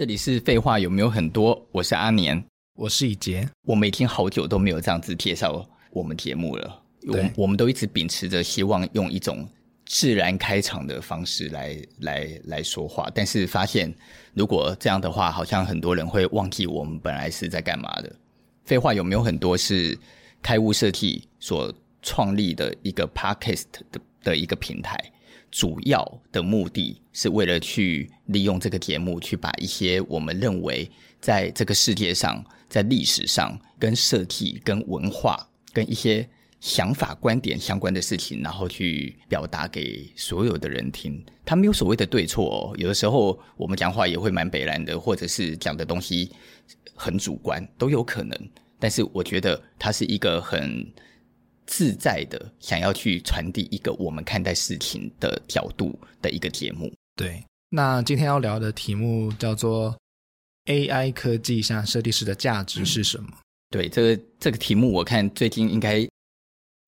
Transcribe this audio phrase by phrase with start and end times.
[0.00, 1.62] 这里是废话有没有很多？
[1.72, 2.42] 我是阿年，
[2.72, 3.46] 我是以杰。
[3.66, 6.82] 我们已经好久都没有这样子介绍我们节目了。
[7.02, 9.46] 对我我们都一直秉持着希望用一种
[9.84, 13.94] 自然开场的方式来来来说话，但是发现
[14.32, 18.10] 如果这样的话，好像很多人会忘记我们本来是在干嘛的。
[18.64, 19.94] 废话有没有很多是
[20.40, 24.98] 开悟设计所创立的一个 podcast 的的一个平台？
[25.50, 30.88] 主要的目的是为了去利用这个节目，去把一些我们认为
[31.20, 36.28] 在这个世界上、在历史上、跟设计、跟文化、跟一些
[36.60, 41.20] 想法、观点相关的事情，然后去表达给所有的人听。
[41.44, 46.30] 他没有所谓的对错哦，有的时候我们讲话也会蛮北烂的，或者是讲的东西
[46.94, 48.38] 很主观，都有可能。
[48.78, 50.86] 但是我觉得它是一个很。
[51.70, 56.92] 自在的想要去传递一个我们看待事情的角度的一个节目。
[57.14, 59.96] 对，那今天要聊的题目叫做
[60.64, 63.28] AI 科技下设计师的价值是什么？
[63.30, 63.38] 嗯、
[63.70, 66.04] 对，这个这个题目我看最近应该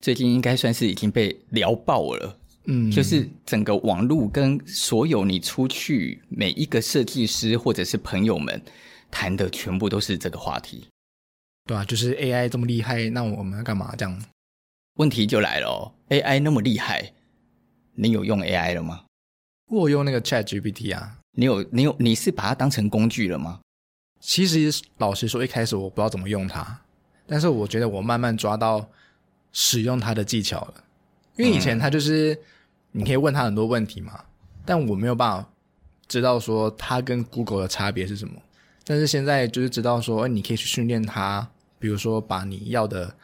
[0.00, 2.36] 最近应该算是已经被聊爆了。
[2.64, 8.60] 嗯，就是整个网络跟所有你出去每一个设计师或者是朋友们
[9.12, 10.88] 谈的全部都是这个话题。
[11.66, 14.24] 对啊，就是 AI 这么厉害，那我们要干嘛这样？
[14.96, 17.12] 问题就来了哦，AI 那么厉害，
[17.94, 19.04] 你有用 AI 了吗？
[19.70, 21.18] 我用那个 ChatGPT 啊。
[21.34, 23.60] 你有你有你是把它当成工具了吗？
[24.20, 26.78] 其实老实说，一开始我不知道怎么用它，
[27.26, 28.86] 但是我觉得我慢慢抓到
[29.50, 30.74] 使用它的技巧了。
[31.36, 32.38] 因为以前它就是
[32.90, 34.22] 你可以问它很多问题嘛，
[34.66, 35.50] 但我没有办法
[36.06, 38.34] 知道说它跟 Google 的差别是什么。
[38.84, 41.48] 但是现在就是知道说，你可以去训练它，
[41.78, 43.16] 比如说把你要的。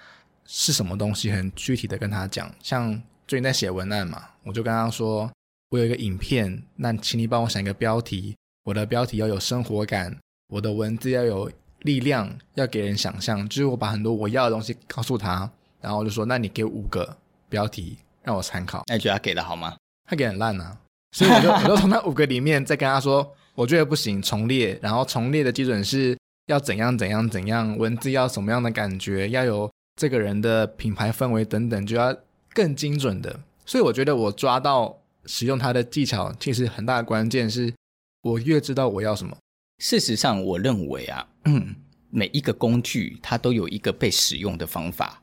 [0.50, 1.30] 是什么东西？
[1.30, 2.90] 很具体的跟他讲，像
[3.26, 5.30] 最近在写文案嘛，我就跟他说，
[5.68, 8.34] 我有一个影片，那请你帮我想一个标题，
[8.64, 10.16] 我的标题要有生活感，
[10.48, 15.50] 我的文字要有力量，要给人想象，就是我把很多我要的东西告诉他，
[15.82, 17.14] 然后我就说，那你给五个
[17.50, 18.84] 标题让我参考。
[18.86, 19.76] 那你觉得他给的好吗？
[20.08, 20.78] 他给很烂啊，
[21.12, 29.70] 所以我就我就从那五个里面再跟他说，我觉得不行，重列，然后重列的基准是要怎样怎样怎样，文字要什么样的感觉，要有。
[29.98, 32.16] 这个人的品牌氛围等等，就要
[32.54, 33.40] 更精准的。
[33.66, 37.74] 所以我觉得我抓到使用它的技巧，其实很大的关键是
[38.22, 39.36] 我越知道我要什么。
[39.82, 41.74] 事实上，我认为啊，嗯，
[42.10, 45.20] 每一个工具它都有一个被使用的方法。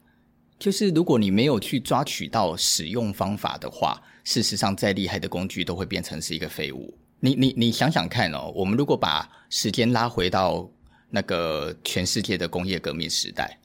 [0.60, 6.94] 就是如果你没有去抓取到使用方法的话，事实上再厉害的工具都会变成是一个废物。
[7.22, 10.70] 你你你想想看哦，我们如果把时间拉回到
[11.10, 13.58] 那个全世界的工业革命时代。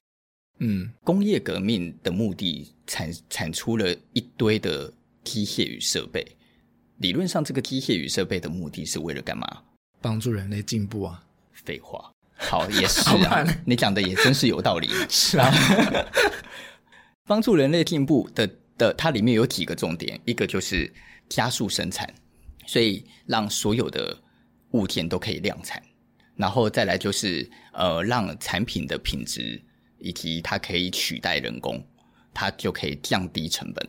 [0.61, 4.93] 嗯，工业革命的目的产产出了一堆的
[5.25, 6.25] 机械与设备。
[6.99, 9.63] 理论上，这个机械与设备的目的是为了干嘛？
[10.03, 11.25] 帮助人类进步啊！
[11.53, 14.89] 废话，好，也是啊， 你讲的也真是有道理。
[15.09, 15.51] 是啊，
[17.27, 18.47] 帮助人类进步的
[18.77, 20.93] 的，它里面有几个重点，一个就是
[21.29, 22.07] 加速生产，
[22.67, 24.15] 所以让所有的
[24.73, 25.83] 物件都可以量产，
[26.37, 29.59] 然后再来就是呃，让产品的品质。
[30.01, 31.83] 以及它可以取代人工，
[32.35, 33.89] 它就可以降低成本。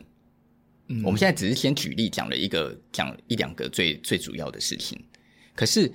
[0.88, 5.02] 嗯，我们现在只是先举例讲了一个，讲一两个最最主要的事情。
[5.54, 5.92] 可是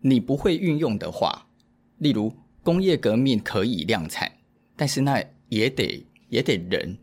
[0.00, 1.46] 你不会运用的话，
[1.98, 4.30] 例如工业革命可以量产，
[4.76, 6.96] 但是那也得也得人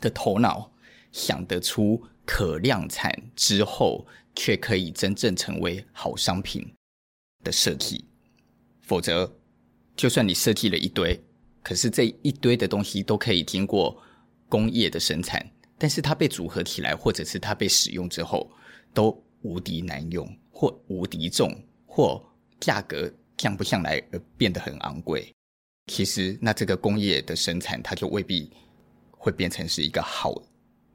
[0.00, 0.72] 的头脑
[1.12, 6.66] 想得出可量产之后却可以真正成为好商品
[7.44, 8.04] 的设计，
[8.80, 9.38] 否则
[9.94, 11.22] 就算你设计了一堆。
[11.62, 13.96] 可是这一堆的东西都可以经过
[14.48, 18.50] 工业的生产，但是它被组合起来，或者是它被使用之后，
[18.92, 21.54] 都无敌难用，或无敌重，
[21.86, 22.22] 或
[22.60, 25.32] 价格降不下来而变得很昂贵。
[25.86, 28.50] 其实，那这个工业的生产，它就未必
[29.10, 30.34] 会变成是一个好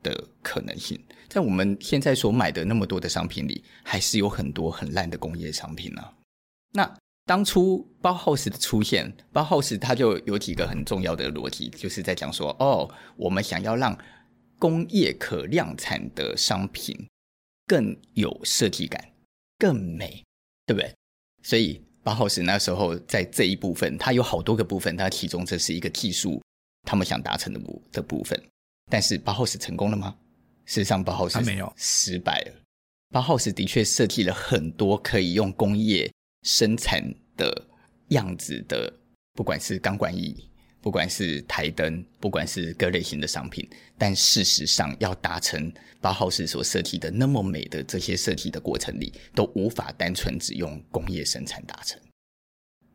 [0.04, 1.00] 的可能性。
[1.30, 6.02] 在我们现在所买的那么多的商品里，还是有很多很烂的工业商品呢、
[6.74, 6.98] 那。
[7.28, 13.96] 当初包豪斯的出现，包豪斯它就有几个很重要的逻辑，就是在讲说，哦，我们想要让
[14.58, 16.96] 工业可量产的商品
[17.66, 19.12] 更有设计感、
[19.60, 20.24] 更美，
[20.66, 20.96] 对不对？
[21.44, 26.42] 所以包豪斯那时候在这一部分，它有好多个部分，它其中这是一个技术，
[26.84, 28.42] 他们想达成的部的部分。
[28.90, 30.16] 但是包豪斯成功了吗？
[30.64, 32.54] 事实上，包豪斯没有失败了。
[33.10, 36.10] 包豪斯的确设计了很多可以用工业。
[36.48, 37.04] 生产
[37.36, 37.68] 的
[38.08, 38.92] 样子的，
[39.34, 40.50] 不管是钢管椅，
[40.82, 52.00] 不管是台灯，不管是各类型的商品，但事实上要达成包豪斯所设计的那么美的这些设计的过程里，都无法单纯只用工业生产达成。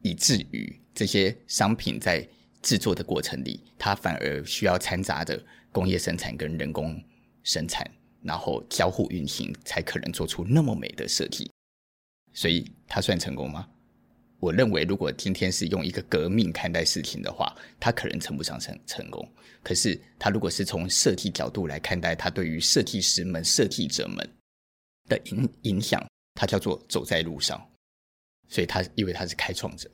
[0.00, 2.26] 以至于这些商品在
[2.62, 5.38] 制作的过程里，它反而需要掺杂的
[5.70, 6.98] 工业生产跟人工
[7.42, 7.86] 生产，
[8.22, 11.50] 然后交互运行，才可能做出那么美的设计。
[12.32, 13.68] 所以他算成功吗？
[14.38, 19.26] 我认为，如果今天是用一个革命看待事情的话，他可能称不上成成功。
[19.62, 24.28] 可是，他如果是从设计角度来看待，他对于设计师们、设计者们
[25.08, 27.64] 的影影响，他叫做走在路上。
[28.48, 29.88] 所以，他因为他是开创者，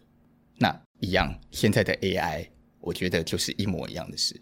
[0.56, 2.48] 那一样，现在的 AI，
[2.80, 4.34] 我觉得就是一模一样的事。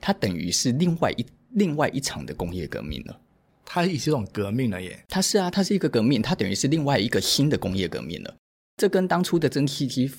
[0.00, 3.20] 它等于是另外一另外一场的工业革命了。
[3.70, 4.98] 它也是一种革命了耶。
[5.08, 8.34] 它是啊，它是一个革命，它等于是另外一个新的工业革命了。
[8.78, 10.10] 这跟当初的蒸汽机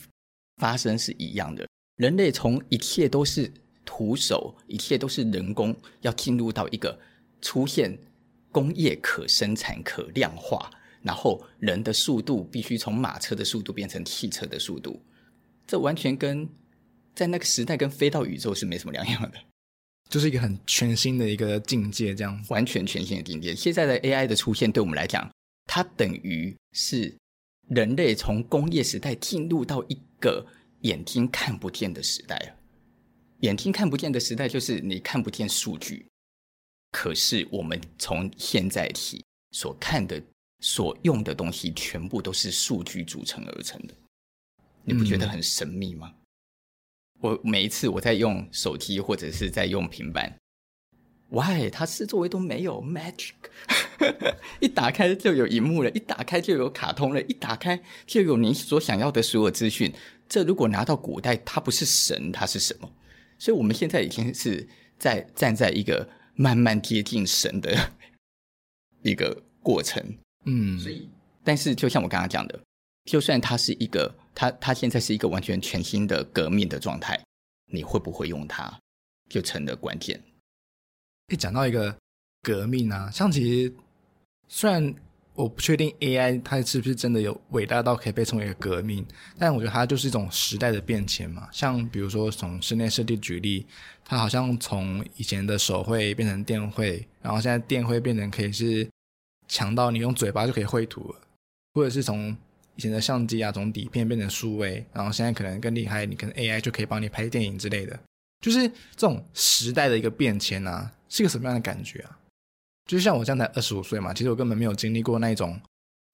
[0.57, 1.67] 发生是一样的。
[1.95, 3.51] 人类从一切都是
[3.83, 6.97] 徒手，一切都是人工，要进入到一个
[7.41, 7.97] 出现
[8.51, 10.69] 工业可生产、可量化，
[11.01, 15.01] 然后人的速度必须从马车的速度变成汽车的速度。
[15.65, 16.47] 这完全跟
[17.15, 19.33] 在那个时代跟飞到宇宙是没什么两样的，
[20.09, 23.55] 就是一个很全新的一个境界，这样完全全新的境界。
[23.55, 25.31] 现在的 AI 的出现，对我们来讲，
[25.65, 27.15] 它等于是。
[27.69, 30.43] 人类从工业时代进入到一个
[30.81, 32.55] 眼睛看不见的时代了。
[33.41, 36.03] 眼睛看不见的时代就是你看不见数据，
[36.91, 40.19] 可是我们从现在起所看的、
[40.61, 43.93] 所用的东西，全部都是数据组成而成的。
[44.83, 46.11] 你不觉得很神秘吗？
[46.11, 46.18] 嗯。
[47.21, 50.35] 我每一次我在用手机或者是在用平板。
[51.29, 51.69] Why？
[51.69, 53.33] 它四周围都没有 magic，
[54.59, 59.93] 一打开就有荧幕了，一打开就有卡通了，一打开就有你所想要的所有资讯。
[60.27, 62.91] 这如果拿到古代，它不是神，它是什么？
[63.37, 64.67] 所以我们现在已经是
[64.97, 67.91] 在站在一个慢慢接近神的
[69.03, 70.03] 一个过程。
[70.45, 71.07] 嗯，所以，
[71.43, 72.59] 但是就像我刚刚讲的，
[73.05, 77.21] 就算它是一个，它它现在是一个完全全新的革命的状态，
[77.73, 78.79] 你会不会用它，
[79.29, 80.17] 就成了关键。
[81.27, 81.93] 一讲到一个
[82.41, 83.73] 革命啊，像其实
[84.47, 84.95] 虽然
[85.33, 89.05] 我不确定 AI 它是不是真的有伟大到可以被称为一个革命，
[89.37, 91.49] 但我觉得它就是一种时代的变迁嘛。
[91.51, 93.67] 像比如说从室内设计举例，
[94.05, 98.89] 它好像从以前的手绘变成电绘，然后现在电绘变成可以是
[99.49, 101.21] 强到你用嘴巴就可以绘图了，
[101.73, 102.37] 或者是从
[102.79, 107.99] 以前的相机啊，从底片变成数位，然后现在可能更厉害，你可能 AI 就可以帮你拍电影之类的。
[108.39, 112.17] 就是这种时代的一个变迁啊，是一个什么样的感觉啊？
[112.85, 115.59] 就像我现在才二十五岁嘛，其实我根本没有经历过那种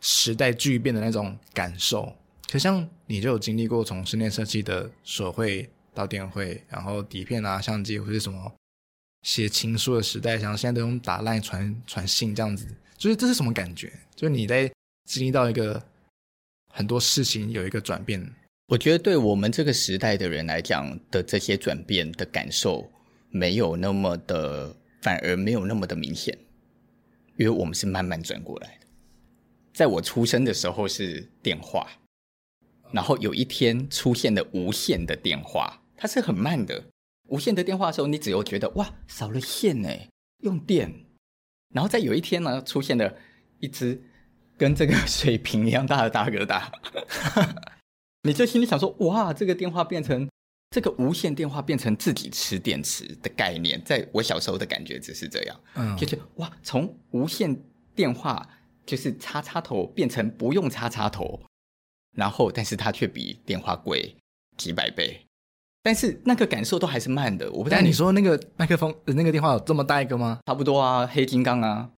[0.01, 2.12] 时代巨变的那种感受。
[2.50, 8.51] 可像你就有经历过从室内设计的手绘到电绘，然后底片啊、相机或是什么
[9.21, 12.65] 写情书的时代，像现在都用打烂传传信这样子，
[12.97, 13.94] 就是这是什么感觉？
[14.15, 14.68] 就是你在
[15.07, 15.79] 经历到一个
[16.75, 18.22] 很多事情有一个转变。
[18.68, 22.92] 我觉得对我们这个时代的人来讲的这些转变的感受，
[23.30, 26.38] 没有那么的，反而没有那么的明显，
[27.38, 28.88] 因为我们是慢慢转过来的。
[29.74, 31.88] 在我出生的时候是电话，
[32.92, 36.83] 然后有一天出现了无线的电话，它是很慢的。
[37.30, 39.90] 无线的电话的时候，你只有觉得哇，少了线呢，
[40.40, 40.92] 用电。
[41.73, 43.16] 然后再有一天呢，出现了
[43.59, 44.02] 一只
[44.57, 46.71] 跟这个 水瓶一样大的大哥大。
[48.24, 50.28] 你就心里想说，哇，这个电话变成
[50.71, 57.56] 这个无线电话变成自己吃电池的概念，在我小时候的感觉只是这样，嗯，就是哇，从无线
[57.94, 58.47] 电话
[58.85, 61.40] 就是插插头变成不用插插头，
[62.18, 64.16] 然后但是它却比电话贵
[64.57, 65.21] 几百倍，
[65.83, 67.52] 但是那个感受都还是慢的。
[67.52, 70.40] 我不知道你，你说那个麦克风那个电话有这么大一个吗？
[70.47, 71.92] 差不多啊，黑金刚啊，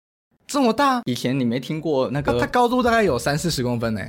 [0.48, 1.02] 这么大？
[1.06, 2.40] 以前你没听过那个？
[2.40, 4.02] 它，高度大概有三四十公分呢，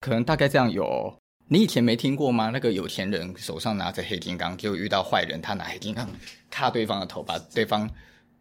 [0.00, 1.18] 可能大概这样有。
[1.50, 2.50] 你以前没听过吗？
[2.50, 6.06] 那个有钱人手上拿着黑金刚，就遇到坏人，他拿黑金刚
[6.50, 7.88] 卡对方的头，把对方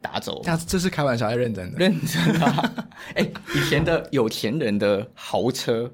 [0.01, 0.41] 打走。
[0.43, 1.77] 这这是开玩笑还是认真的？
[1.79, 2.87] 认真啊！
[3.15, 5.89] 哎、欸，以前的有钱人的豪车，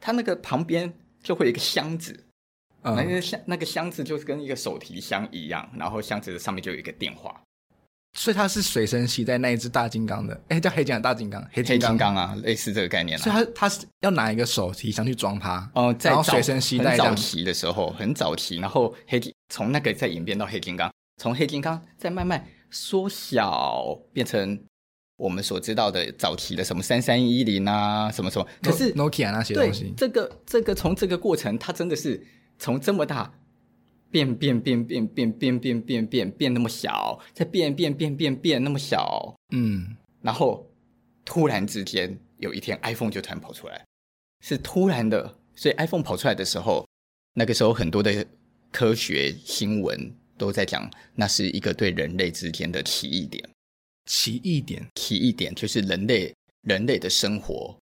[0.00, 2.24] 他那个旁边就会有一个箱子，
[2.82, 7.40] 嗯、那个箱那个箱子就是跟一个手提箱一样，然后箱子的上面就有一个电话。
[8.18, 13.22] 所以它是随身携带那一只大金刚的，哎、欸，叫黑金刚大金刚，黑金刚，啊，类似这个概念、啊。
[13.22, 16.96] 所以它它是要拿一个手提箱去装它，哦、呃，在随身携带。
[16.96, 24.60] 早期的时候很早期，然后黑金从那个再演变到黑金刚，从黑金刚再慢慢缩小，变成
[25.16, 28.44] 我们所知道的早期的什么三三一零啊，什么什么。
[28.60, 32.20] 可是 Nokia 那些东西，这个这个从这个过程，它真的是
[32.58, 33.32] 从这么大。
[34.10, 40.66] 变变变变变变变变变变那么小，再变变变变变那么小，嗯，然后
[41.24, 43.84] 突然之间有一天，iPhone 就突然跑出来，
[44.40, 45.34] 是突然的。
[45.54, 46.86] 所以 iPhone 跑出来的时候，
[47.34, 48.24] 那个时候很多的
[48.70, 53.42] 科学新闻都在讲，那是一个对人类之间的奇异点。
[54.06, 57.76] 奇异点，奇异点就是人类人类的生活，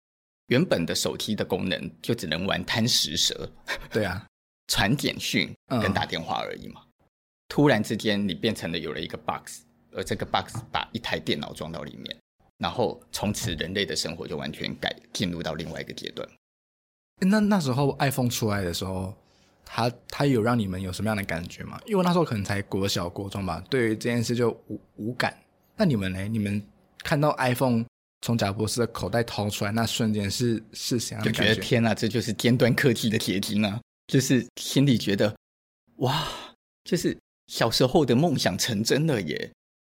[0.47, 3.51] 原本的手机的功能就只能玩贪食蛇，
[3.91, 4.25] 对啊，
[4.67, 6.81] 传简讯跟打电话而已嘛。
[6.83, 7.07] 嗯、
[7.47, 12.17] 突然之间，你变成了有了一个 box，而这个 box 把一台电脑装到里面，
[12.57, 16.27] 然后从此人类的生活就完全改进入到另外一个阶段。
[17.19, 19.13] 那那时候 iPhone 出来的时候，
[19.63, 21.79] 它它有让你们有什么样的感觉吗？
[21.85, 25.37] 因为那时候可能才国小国中吧，对于这件事就无无感。
[25.77, 26.27] 那你们呢？
[26.27, 26.61] 你们
[27.03, 27.85] 看到 iPhone？
[28.21, 31.49] 从贾博士的口袋掏出来，那瞬间是是怎样的感觉？
[31.49, 33.79] 就觉得天哪，这就是尖端科技的结晶啊！
[34.07, 35.35] 就是心里觉得，
[35.97, 36.27] 哇，
[36.83, 39.51] 就是小时候的梦想成真了耶！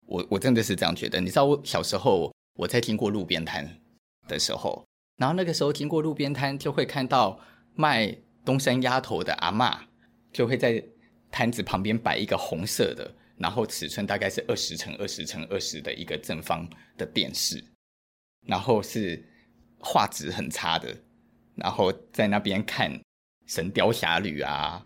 [0.07, 1.21] 我我真的是这样觉得。
[1.21, 3.81] 你知道，我小时候我在经过路边摊
[4.29, 4.85] 的时候，
[5.17, 7.41] 然后那个时候经过路边摊，就会看到
[7.75, 9.79] 卖东山鸭头的阿嬷，
[10.33, 10.83] 就会在
[11.31, 17.63] 摊子旁边摆一个红色的，然后尺寸大概是二十乘二十乘二十的一个正方的电视。
[18.47, 19.21] 然后是
[19.81, 20.97] 画质很差的，
[21.57, 22.93] 然后在那边看
[23.47, 24.83] 《神雕侠侣》啊，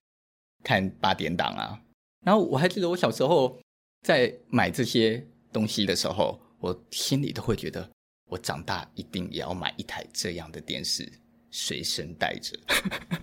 [0.62, 1.80] 看八点档啊。
[2.24, 3.58] 然后我还记得我小时候
[4.02, 7.88] 在买这些东西的时候，我心里都会觉得，
[8.28, 11.10] 我长大一定也要买一台这样的电视，
[11.50, 12.58] 随身带着。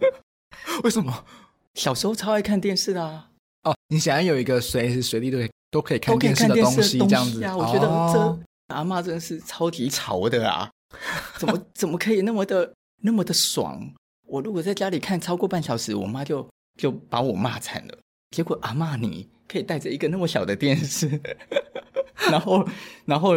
[0.84, 1.25] 为什么？
[1.75, 3.29] 小时候超爱看电视的啊！
[3.63, 7.56] 哦，你想要有一个随时随地都可以都可以看电视的东西，这样子啊？
[7.56, 8.39] 我觉得这。
[8.74, 10.70] 阿嬷真的是超级潮的啊！
[11.38, 13.94] 怎么 怎么可以那么的那么的爽？
[14.28, 16.48] 我如果在家里看超过半小时，我妈就
[16.80, 17.98] 就把我骂惨了。
[18.32, 21.20] 结果阿嬷你可以带着一个那么小的电视，
[22.30, 22.68] 然后
[23.06, 23.34] 然后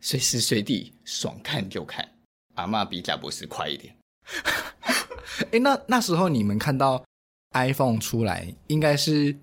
[0.00, 2.08] 随时随地爽看就看。
[2.54, 3.94] 阿嬷比贾博士快一点。
[5.52, 7.04] 哎，那那时候你们看到
[7.52, 9.36] iPhone 出来，应该是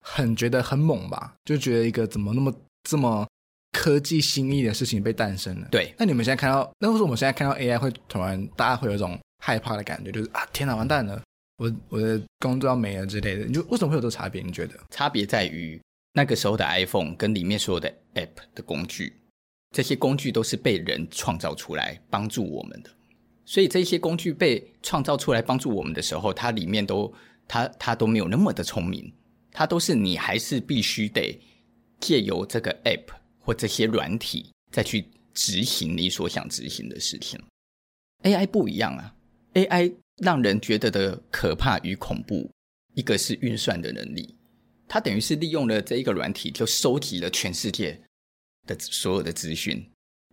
[0.00, 1.34] 很觉得很猛吧？
[1.44, 2.52] 就觉得一个怎么那么
[2.82, 3.26] 这么。
[3.70, 5.68] 科技新意的事情被诞生了。
[5.70, 11.22] 对，那你们现在看到，那为什么我们现在看到 AI 会突然大家会有一种害怕的感觉，就是啊，天哪，完蛋了，
[11.56, 13.44] 我我的工作要没了之类的。
[13.44, 14.42] 你就为什么会有这个差别？
[14.42, 15.80] 你觉得差别在于
[16.12, 19.14] 那个时候的 iPhone 跟里面所有的 App 的工具，
[19.74, 22.90] 这些工具都是被人创造出来帮助我们的。
[23.44, 27.12] 所以这些工具被创造出来帮助我们的时候，它里面都
[27.46, 29.12] 它它都没有那么的聪明，
[29.50, 31.40] 它都是你还是必须得
[32.00, 33.14] 借由这个 App。
[33.40, 37.40] 或这些软体再去执行你所想执行的事情
[38.24, 39.14] ，AI 不一样啊
[39.58, 42.48] ！AI 让人觉得的可怕与恐怖，
[42.94, 44.36] 一个是运算的能力，
[44.86, 48.00] 它等于是利用了这一个软体，就收集了全世界
[48.66, 49.84] 的所有的资讯，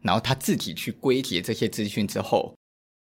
[0.03, 2.55] 然后他自己去归结这些资讯之后，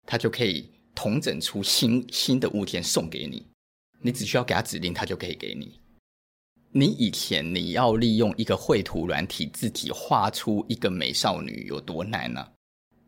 [0.05, 3.45] 他就可以统整出新新的物件送给你，
[4.01, 5.79] 你只需要给他指令，他就可以给你。
[6.71, 12.45] 你以前你要利用一个绘图软体自己画出一个美少女有多难呢？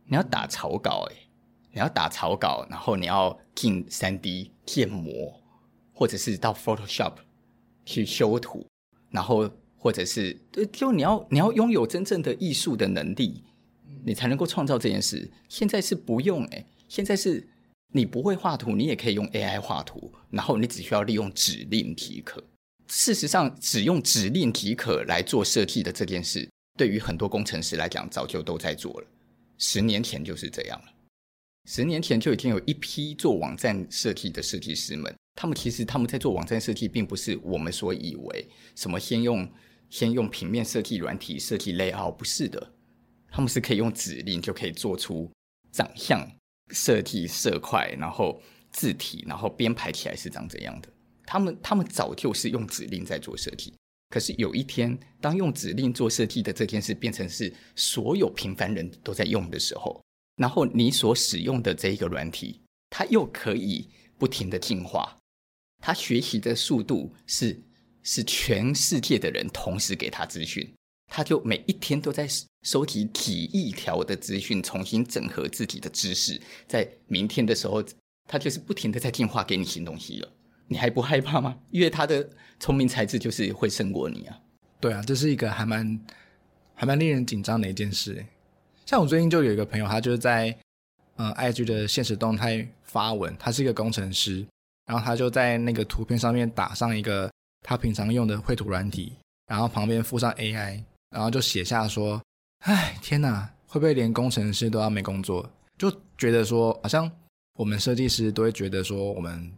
[0.08, 1.21] 你要打草稿诶，
[1.74, 5.34] 你要打草稿，然后你要进 3D 建模，
[5.94, 7.14] 或者是到 Photoshop
[7.86, 8.66] 去修图，
[9.10, 10.38] 然后或者是
[10.72, 13.44] 就你要你要拥有真正的艺术的能力，
[14.04, 15.32] 你才能够创造这件事。
[15.48, 17.48] 现在是不用诶，现在是
[17.94, 22.44] 你不会画图，你也可以用 AI 画图，然后你只需要利用指令即可。
[22.88, 29.08] 事实上，只用指令即可来做设计的这件事，对于很多工程师来讲，早就都在做了。
[29.58, 30.92] 十年前就是这样了。
[31.66, 39.48] 十年前就已经有一批做网站设计的设计师们，他们其实他们在做网站设计，并不是我们所以为什么先用
[39.90, 42.74] 先用平面设计软体设计 layout，不是的，
[43.30, 45.30] 他们是可以用指令就可以做出
[45.72, 46.28] 长相
[46.72, 48.42] 设计色块，然后
[48.72, 50.90] 字体，然后编排起来是长怎样的。
[51.26, 53.74] 他们他们早就是用指令在做设计，
[54.10, 60.02] 可是有一天，当用指令做设计的这件事变成是所有平凡人都在用的时候，
[60.36, 65.18] 然后你所使用的这一个软体，它又可以不停的进化，
[65.80, 67.62] 它学习的速度是
[68.04, 70.68] 是全世界的人同时给他资讯，
[71.08, 72.28] 他就每一天都在
[72.64, 77.84] 收集几亿条的资讯，重新整合自己的知识，在明天的时候，
[78.28, 80.32] 它就是不停的在进化给你新东西了。
[80.68, 81.60] 你还不害怕吗？
[81.70, 84.40] 因为他的聪明才智就是会胜过你啊！
[84.80, 86.00] 对啊，这是一个还蛮
[86.74, 88.26] 还蛮令人紧张的一件事。
[88.92, 90.54] 像我最近就有一个朋友，他就是在
[91.16, 94.46] 嗯 IG 的现实动态发文，他是一个工程师，
[94.86, 97.32] 然后他就在那个图片上面打上一个
[97.66, 99.14] 他平常用的绘图软体，
[99.48, 102.22] 然后旁边附上 AI，然后就写下说
[102.68, 107.10] ：“哎，天哪，会不会连工程师都要没工作？”就觉得说，好像
[107.58, 109.50] 我们设计师都会觉得说我们。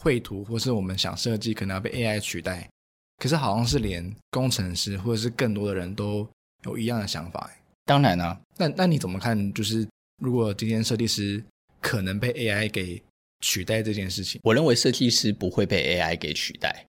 [0.00, 2.68] 绘图或是我们想设计可能要被 AI 取代，
[3.16, 6.24] 可是好像是连工程师或者是更多的人都
[6.62, 7.50] 有一样的想法。
[7.88, 9.50] 当然啊，那那你怎么看？
[9.54, 9.88] 就是
[10.22, 11.42] 如果今天设计师
[11.80, 13.02] 可能被 AI 给
[13.40, 16.84] 取代这件事情，我认为设计师不会被 AI 给取代，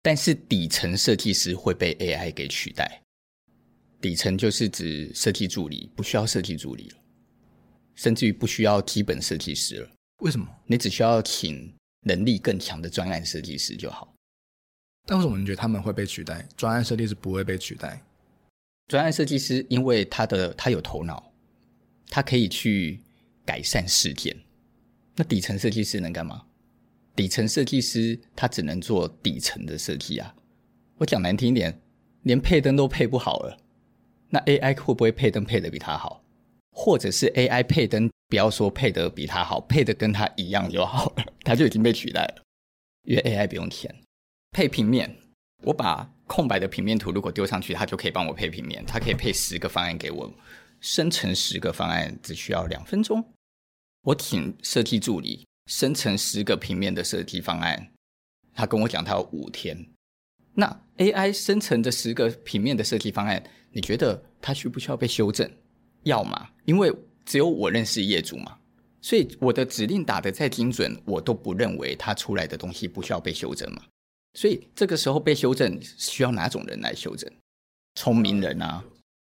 [0.00, 3.02] 但是底层设计师会被 AI 给取代。
[4.00, 6.96] 底层就是指设计助理，不需要设计助理了，
[7.94, 9.90] 甚至于不需要基本设计师了。
[10.22, 10.48] 为什么？
[10.64, 11.74] 你只需要请
[12.06, 14.14] 能力更强的专案设计师就好。
[15.04, 16.48] 但为什么你觉得他们会被取代？
[16.56, 18.02] 专案设计师不会被取代？
[18.88, 21.32] 专案设计师因为他的他有头脑，
[22.08, 23.02] 他可以去
[23.44, 24.36] 改善事件。
[25.16, 26.46] 那底层设计师能干嘛？
[27.14, 30.34] 底层设计师他只能做底层的设计啊。
[30.98, 31.80] 我讲难听点，
[32.22, 33.58] 连配灯都配不好了。
[34.28, 36.22] 那 AI 会不会配灯配得比他好？
[36.72, 42.42] 或者是 AI 配灯，不要说配得比他好，配得跟他一样就好了，他就已经被取代了。
[43.04, 43.94] 因为 AI 不用钱，
[44.50, 45.16] 配平面，
[45.62, 50.32] 我把空白的平面图如果丢上去，它就可以帮我配平面，它可以配十个方案给我，
[50.80, 53.32] 生成十个方案只需要两分钟。
[54.02, 57.92] 我请设计助理生成十个平面的设计方案，
[58.54, 59.88] 他跟我讲他有五天。
[60.54, 63.42] 那 AI 生成的十个平面的设计方案，
[63.72, 65.50] 你觉得它需不需要被修正？
[66.04, 66.92] 要嘛，因为
[67.24, 68.58] 只有我认识业主嘛，
[69.02, 73.82] 所以我的指令打得再精准，我都不认为它出来的东西不需要被修正嘛。
[74.36, 77.28] 所以这个时候被修正需要哪种人来修正？
[77.94, 78.84] 聪明人啊，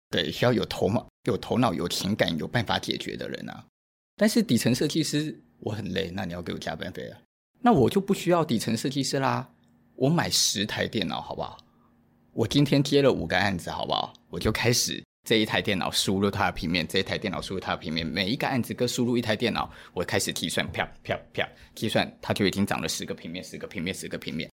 [0.09, 3.65] 对，需要有头脑、有头脑、有情感、有办法解决的人啊。
[4.17, 7.17] 但是底层设计师我很累，那你要给我加班费啊？
[7.61, 9.49] 那我就不需要底层设计师啦。
[9.95, 11.57] 我买十台电脑好不好？
[12.33, 14.13] 我今天接了五个案子好不好？
[14.29, 24.49] 我就开始这一台电脑输入它的平面，这一台电脑输入它的平面，每一个案子各输入一台电脑，我开始计算，啪啪啪，计算它就已经长了十个平面，十个平面，十个平面。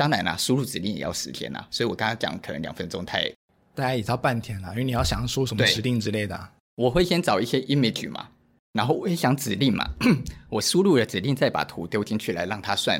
[0.00, 3.30] 当然啦，输入指令也要时间啦，所以我刚刚讲可能两分钟太，
[3.74, 6.50] 大概也到半天啦，因为你要想说什么指令之类的啊。
[6.76, 8.30] 我会先找一些 image 嘛，
[8.72, 9.86] 然后我也想指令嘛，
[10.48, 12.98] 我输入了指令，再把图丢进去来让它算。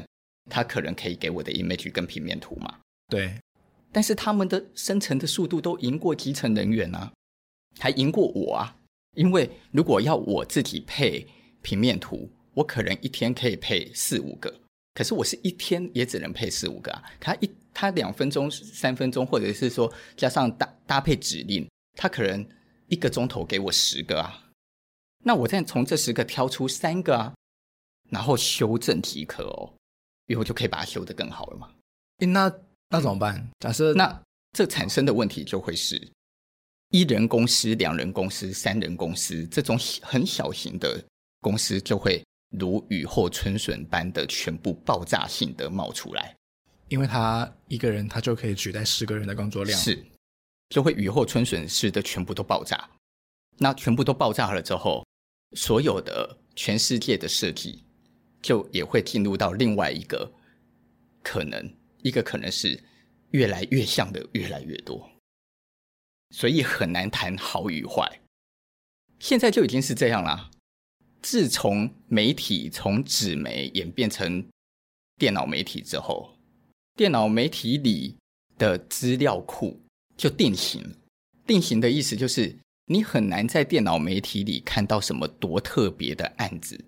[0.50, 2.78] 它可能可以给我的 image 跟平面图嘛？
[3.08, 3.34] 对，
[3.90, 7.10] 但是他们的生成的速度都赢过基层人员啊，
[7.78, 8.76] 还赢过我啊！
[9.16, 11.26] 因为如果要我自己配
[11.62, 14.52] 平面图，我可能一天可以配四五个，
[14.94, 17.02] 可是我是一天也只能配四五个啊。
[17.18, 22.46] 他一他两分钟、三分钟，或者是说加上搭搭配指令，他可能
[22.88, 24.50] 一个钟头给我十个啊。
[25.24, 27.34] 那我再从这十个挑出三个啊，
[28.10, 29.74] 然后修正即可哦。
[30.26, 31.68] 以后就可以把它修得更好了嘛？
[32.18, 32.52] 那
[32.88, 33.50] 那怎么办？
[33.58, 34.22] 假设那
[34.52, 36.00] 这产生的问题就会是
[36.90, 41.04] 一人公司、两人公司、三人公司这种很小型的
[41.40, 46.36] 公司就会如雨后春笋般的全部爆炸性的冒出来，
[46.88, 50.04] 因为他一个人他就可以取代十个人的工作量，是
[50.68, 52.90] 就会雨后春笋似的全部都爆炸。
[53.58, 55.06] 那全部都爆炸了之后，
[55.56, 57.84] 所有的全世界的设计。
[58.42, 60.32] 就也会进入到另外一个
[61.22, 62.82] 可能，一个可能是
[63.32, 65.10] 越来越像的越来越多，
[66.30, 68.22] 所以很难谈好与坏。
[69.18, 70.50] 现在就已经是这样啦。
[71.22, 74.44] 自从媒体从纸媒演变成
[75.16, 76.36] 电脑媒体之后，
[76.96, 78.16] 电脑媒体里
[78.56, 79.80] 的资料库
[80.16, 80.82] 就定型。
[81.46, 82.56] 定型的意思就是，
[82.86, 86.82] 你很难在电脑媒体里看到什么多特别的案子。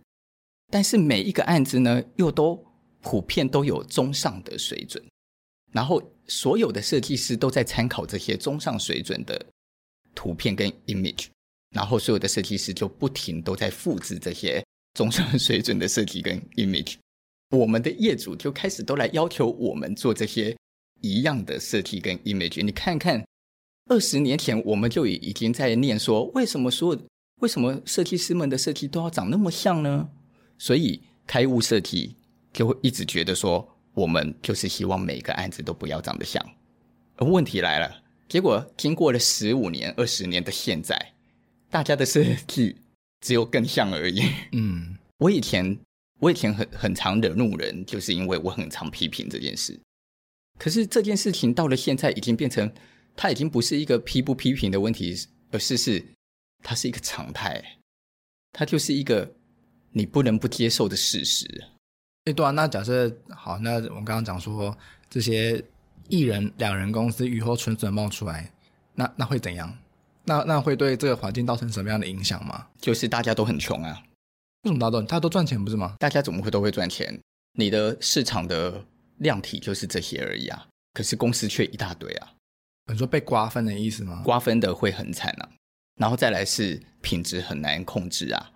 [0.70, 2.64] 但是每一个案子呢，又都
[3.02, 5.04] 普遍都有中上的水准，
[5.72, 9.44] 然后所有的设计师都在参考这些中上水准的
[10.14, 11.26] 图片跟 image，
[11.72, 14.62] 然后所有的设计师就不停都在复制这些
[14.94, 16.96] 中上水准的设计跟 image，
[17.50, 20.56] 我们的业主就开始都来要求我们做这些
[21.00, 22.62] 一样的设计跟 image。
[22.62, 23.24] 你看看，
[23.88, 27.00] 二十年前我们就已已经在念说，为什么所有
[27.40, 30.08] 为什么设计师们的设计都要长那么像呢？
[30.58, 32.14] 所以开悟设计
[32.52, 36.44] 就会一直觉得说，我们就是希望每个案子都不要长得像。
[37.16, 41.11] 而问题来了，结果经过了十五年、二十年的现在，
[41.72, 42.76] 大家的设计
[43.20, 44.22] 只有更像而已。
[44.52, 45.76] 嗯，我以前
[46.20, 49.80] 我以前很很常惹怒人，就是因为我很常批评这件事。
[50.58, 52.72] 可是这件事情到了现在，已经变成
[53.16, 55.16] 它已经不是一个批不批评的问题，
[55.50, 56.04] 而是是
[56.62, 57.78] 它是一个常态，
[58.52, 59.34] 它就是一个。
[59.94, 61.46] 你不能不接受的事实。
[62.24, 64.74] 哎，对啊，那假设好，那我们刚刚讲说
[65.10, 65.62] 这些
[66.08, 68.50] 一人、两人公司雨后春笋冒出来，
[68.94, 69.70] 那那会怎样？
[70.24, 72.66] 那那会对这个环境造成什么样的影响吗？
[72.80, 74.02] 就是大家都很穷啊。
[74.62, 75.96] 为什么大家都大家都赚钱不是吗？
[75.98, 77.18] 大家怎么会都会赚钱？
[77.58, 78.84] 你的市场的
[79.18, 82.32] 量体就是这些而已啊，可是公司却一大堆啊。
[82.90, 84.22] 你说被瓜分的意思吗？
[84.24, 85.48] 瓜分的会很惨啊，
[85.96, 88.50] 然后再来是品质很难控制啊，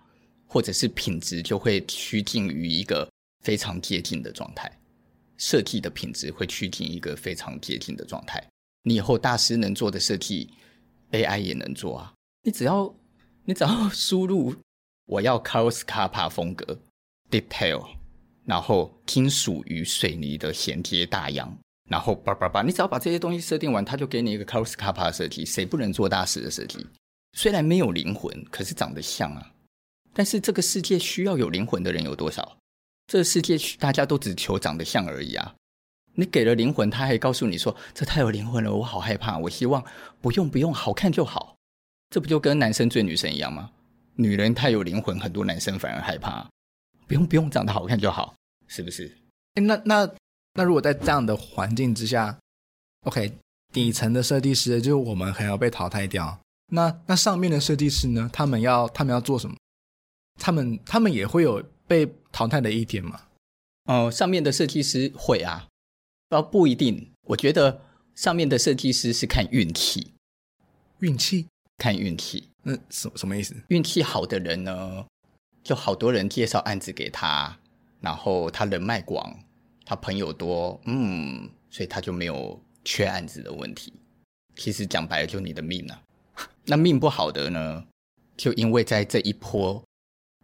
[0.47, 3.07] 或者是品质就会趋近于一个
[3.43, 4.71] 非常接近的状态，
[5.37, 8.41] 设计的品质会趋近一个非常接近的状态。
[8.83, 10.49] 你以后大师能做的设计
[11.11, 12.13] ，AI 也能做啊。
[12.43, 12.93] 你只要
[13.45, 14.55] 你只要输入
[15.05, 16.77] 我要 Carlos Carpa 风格
[17.29, 17.85] detail，
[18.45, 21.57] 然后金属与水泥的衔接大洋。
[21.89, 25.45] 然后叭叭叭，你只要把这些东西设定完，他就给你一个 Carlos Carpa 设计。
[25.45, 26.85] 谁不能做大师的设计？
[27.37, 29.53] 虽然没有灵魂，可是长得像啊。
[30.13, 32.57] 但是这个世界需要有灵魂的人有多少？
[33.07, 35.55] 这个世界大家都只求长得像而已啊。
[36.17, 39.37] 你给了灵魂，他还告诉你说，这太有灵魂了，我好害怕。
[39.37, 39.83] 我希望
[40.19, 41.55] 不用不用，好看就好。
[42.09, 43.71] 这不就跟男生追女生一样吗？
[44.15, 46.47] 女人太有灵魂，很多男生反而害怕。
[47.07, 48.35] 不用不用，长得好看就好，
[48.67, 49.17] 是不是？
[49.55, 50.09] 诶那那。
[50.53, 52.35] 那如果在这样的环境之下
[53.05, 53.31] ，OK，
[53.71, 56.39] 底层的设计师就是我们还要被淘汰掉。
[56.73, 58.27] 那那上面的设计师呢？
[58.33, 59.55] 他们要他们要做什么？
[60.41, 63.21] 他们他们也会有被淘汰的一天吗？
[63.85, 65.67] 哦、呃，上面的设计师会啊，
[66.29, 67.11] 啊不一定。
[67.27, 67.81] 我觉得
[68.15, 70.13] 上面的设计师是看运气，
[70.99, 72.49] 运气看运气。
[72.63, 73.55] 那什什么意思？
[73.69, 75.05] 运气好的人呢，
[75.63, 77.57] 就好多人介绍案子给他，
[78.01, 79.39] 然后他人脉广。
[79.89, 83.93] 他朋友多，嗯，所以他就没有缺案子的问题。
[84.57, 86.03] 其实讲白了，就你的命啊。
[86.67, 87.85] 那命不好的呢，
[88.35, 89.81] 就因为在这一波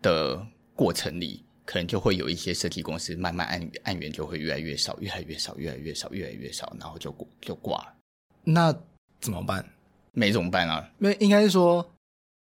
[0.02, 7.96] 的过程里，可能就会有一些设计公司慢慢按按源就会越来越少，越来越少，越来越少，越来越少，然后就就挂了。
[8.44, 8.74] 那
[9.20, 9.66] 怎么办？
[10.12, 10.92] 没怎么办啊？
[10.98, 11.88] 那应该是说，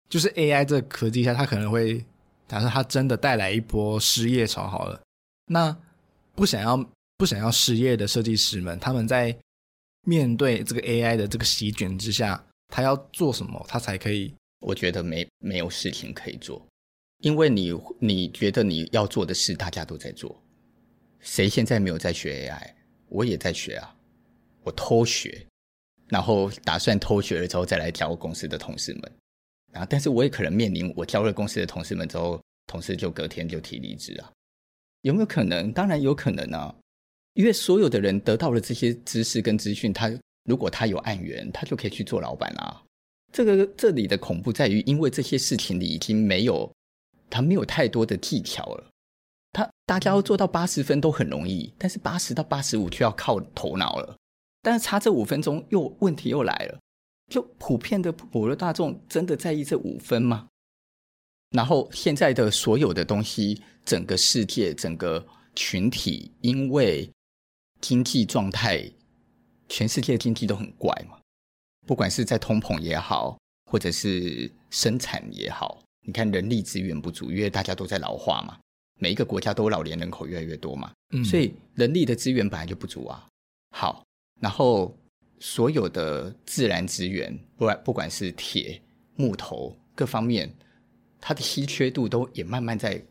[0.09, 2.03] 就是 AI 这个科技下，它可能会
[2.47, 5.01] 假设它真的带来一波失业潮好了，
[5.47, 5.75] 那。
[6.35, 6.75] 不想要
[7.15, 9.37] 不想要失业的设计师们，他们在
[10.01, 14.33] 面对这个 AI 的这个席卷之下，他要做什么，他才可以？
[14.61, 16.65] 我觉得没没有事情可以做，
[17.23, 20.37] 因为你你觉得你要做的事，大家都在做。
[21.21, 22.73] 谁现在没有在学 AI？
[23.07, 23.95] 我也在学啊，
[24.61, 25.45] 我偷学，
[26.09, 29.11] 然后打算偷学了之后再来教公司的同事们。
[29.71, 34.29] 啊，但是我也可能面临我教了公司的同事们之后，同事就隔天就提离职啊。
[35.03, 35.71] 有没有可能？
[35.71, 36.75] 当然有可能啊，
[37.35, 40.11] 因为所有的人得到了这些知识跟资讯，他
[40.43, 42.83] 如果他有案源，他就可以去做老板啊。
[43.31, 46.69] 这个这里的恐怖在于，因为这些事情你已经没有
[47.33, 48.83] 他没有太多的技巧了。
[49.51, 54.15] 他大家要做到八十分都很容易，但是八十到八十五就要靠头脑了。
[54.61, 56.79] 但是差这五分钟，又问题又来了。
[57.31, 60.47] 就普遍的普罗大众真的在意这五分吗？
[61.49, 67.09] 然后现在的所有的东西，整个世界、整个群体，因为
[67.81, 68.91] 经济状态，
[69.67, 71.17] 全世界经济都很怪嘛。
[71.85, 73.37] 不管是在通膨也好，
[73.69, 78.57] 或者是生产也好，你看人力资源不足，因为大家都在老化嘛，
[78.99, 83.27] 每一个国家都老年人口越来越多嘛，嗯，所以人力的资源本来就不足啊。
[83.71, 84.05] 好，
[84.39, 84.95] 然后
[85.39, 88.81] 所有的自然资源，不管不管是铁、
[89.15, 90.53] 木头各方面。
[91.25, 93.01] 它的稀缺度都也慢慢在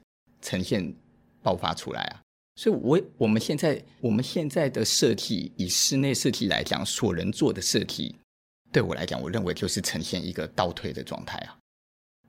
[0.42, 0.94] 呈现
[1.42, 2.20] 爆发出来啊，
[2.56, 8.14] 所以我，我我们现在我们现在的设计，以室内设计来讲，所能做的设计，
[8.70, 11.56] 对我来讲，我认为就是呈现一个倒退的状态啊，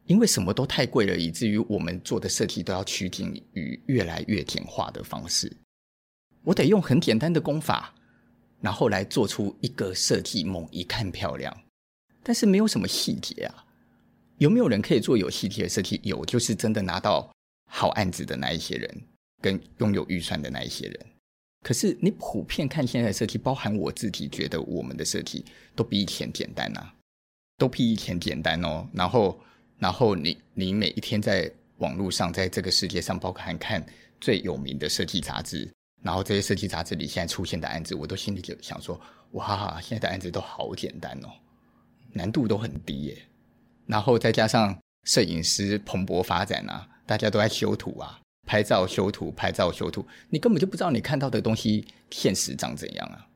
[0.06, 5.52] 因为什么都太贵了，以至于我们做的设计都要趋近于越来越简化的方式。
[6.44, 7.94] 我得用很简单的功法，
[8.60, 11.56] 然后来做出一个设计，猛一看漂亮，
[12.22, 13.66] 但是没有什么细节啊。
[14.40, 16.02] 有没有人可以做有细节的设计？
[16.04, 17.32] 有，就是真的拿到
[17.70, 19.02] 好案子的那一些人，
[19.42, 21.06] 跟拥有预算的那一些人。
[21.62, 26.94] 可是你普遍看现在的设计，包含我自己觉得我们的设计都比以前简单啊，
[27.58, 28.86] 都比以前简单哦。
[28.92, 29.40] 然后，
[29.84, 33.86] 然后你你每一天在网络上，在这个世界上，包含看
[34.22, 35.70] 最有名的设计杂志，
[36.02, 38.98] 然后这些设计杂志里现在出现的案子，我都心里就想说：
[39.32, 41.28] 哇，现在的案子都好简单哦，
[42.14, 43.18] 难度都很低耶。
[43.86, 48.18] 然后再加上摄影师蓬勃发展啊，大家都在修图啊，
[48.48, 53.28] 拍照修图，拍照修图，你根本就不知道你看到的东西现实长怎样啊。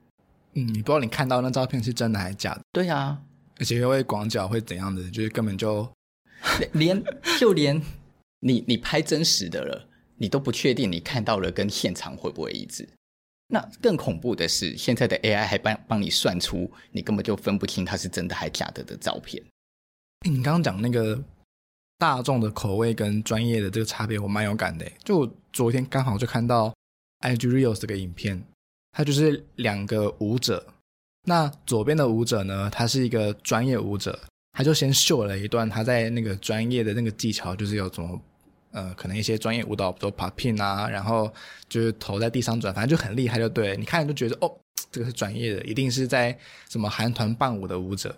[0.53, 2.61] 嗯，你不知道你看到那照片是真的还是假的。
[2.71, 3.21] 对啊，
[3.59, 5.85] 而且又会广角会怎样的，就是根本就
[6.73, 7.03] 连
[7.39, 7.81] 就连
[8.39, 12.87] 你你拍真实的了，你都不确定你看到了跟现场会不会一致。
[13.49, 19.41] 那更恐怖的是，现在的 AI 还帮帮你算出你根本就分不清它是真的还假的的照片。
[20.27, 21.23] 你刚刚讲那个
[21.97, 24.85] 大众的口味跟专业的这个差别，我蛮有感的。
[25.03, 26.73] 就昨天刚好就看到
[27.21, 28.43] IG Reels 这个影片，
[28.91, 30.73] 它就是两个舞者。
[31.23, 34.19] 那左边的舞者呢，他是一个专业舞者，
[34.57, 38.19] 他就先秀了一段他在那个专业的那个技巧，就是有什么
[38.71, 41.31] 呃，可能一些专业舞蹈，比如 popping 啊，然后
[41.69, 44.51] 就是头在地上转，反正就很厉害，就对，你看就觉得哦，
[44.91, 46.35] 这个是专业的，一定是在
[46.69, 48.17] 什么韩团伴舞的舞者。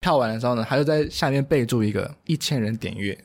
[0.00, 3.18] 跳完的时候呢，他就在下面备注一个一千人点阅。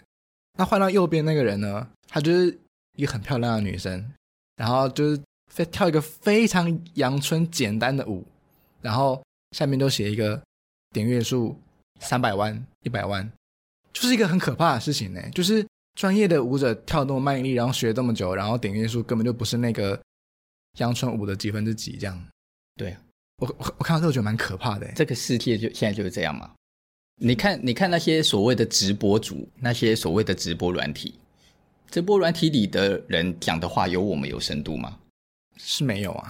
[0.58, 2.60] 那换到右边那个人呢，她就是
[2.98, 4.12] 一个很漂亮的女生，
[4.58, 8.26] 然后就是在跳一个非常阳春简单的舞。
[8.82, 9.24] 然后
[9.56, 10.42] 下面都写一个
[10.94, 11.58] 点阅数
[12.00, 13.30] 三百万、一百万，
[13.94, 15.22] 就是一个很可怕的事情呢。
[15.34, 20.00] 就是专业的舞者跳那么卖力，然后学这么久，然后点阅数根本就不是那个
[20.78, 22.28] 阳春舞的几分之几这样。
[22.76, 22.96] 对，
[23.38, 24.90] 我我我看到这个觉得蛮可怕的。
[24.96, 26.50] 这个世界就现在就是这样嘛？
[27.22, 31.20] 你看，你看那些所谓的直播主，那些所谓的直播软体，
[31.92, 34.98] 直播软体里的人讲的话有我们有深度吗？
[35.58, 36.30] 是没有啊。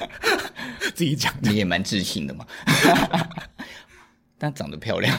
[0.94, 2.46] 自己讲，你也蛮自信的嘛
[4.42, 5.16] 但长得漂亮，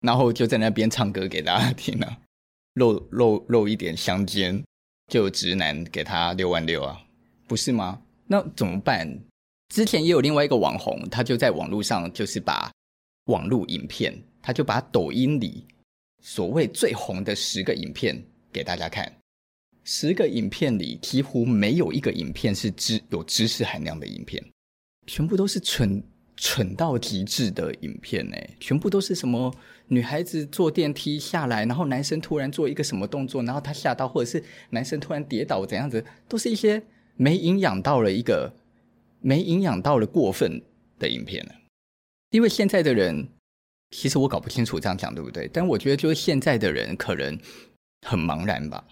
[0.00, 2.18] 然后就在那边唱歌给大家听啊，
[2.72, 4.60] 露露露一点香肩，
[5.06, 7.00] 就有直男给他六万六啊，
[7.46, 8.02] 不是吗？
[8.26, 9.16] 那怎么办？
[9.68, 12.68] 之前也有另外一个网红，他就在网络上，就是把
[13.26, 15.64] 网络影片，他就把抖音里
[16.20, 18.20] 所谓最红的十个影片
[18.52, 19.20] 给大家看，
[19.84, 24.44] 十个影片里几乎没有一个影片是知有知识含量的影片。
[25.06, 26.02] 全部都是纯
[26.36, 29.54] 蠢到极致的影片呢，全部都是什么
[29.88, 36.82] 女孩子坐电梯下来，然后男生突然做一个什么动作，然后他吓到，或者是男生突然跌倒怎样子，都是一些
[37.16, 38.52] 没营养到了一个
[39.20, 40.62] 没营养到了过分
[40.98, 41.52] 的影片呢。
[42.30, 43.28] 因为现在的人，
[43.90, 47.38] 其实我搞不清楚这样讲对不对，但我觉得就是现在的人可能
[48.06, 48.82] 很茫然吧。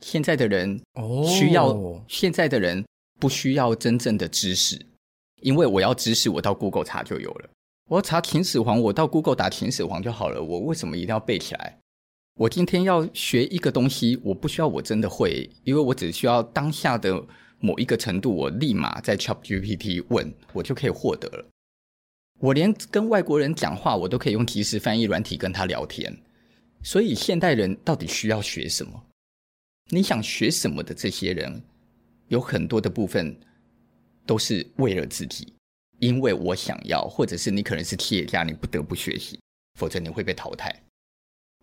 [0.00, 0.80] 现在的人
[1.24, 2.00] 需要，oh.
[2.08, 2.84] 现在的人
[3.20, 4.84] 不需要真正的知识。
[5.42, 7.50] 因为我要知识，我到 Google 查就有了。
[7.90, 10.42] 我要查秦始皇，我到 Google 打秦始皇就好了。
[10.42, 11.78] 我为什么一定要背起来？
[12.36, 17.22] 我今天要学一个东西，我不需要我真的会，因为我只需要当下的
[17.58, 21.44] 某一个程度，我立马在 ChatGPT 问，我就可以获得了。
[22.40, 26.16] 我连跟外国人讲话，我都可以用即时翻译软体跟他聊天。
[26.82, 29.04] 所以现代人到底需要学什么？
[29.90, 31.62] 你想学什么的这些人，
[32.28, 33.36] 有很多的部分。
[34.26, 35.52] 都是为了自己，
[35.98, 39.38] 因为我想要，或者是你可能是企业家，你不得不学习，
[39.78, 40.82] 否则你会被淘汰。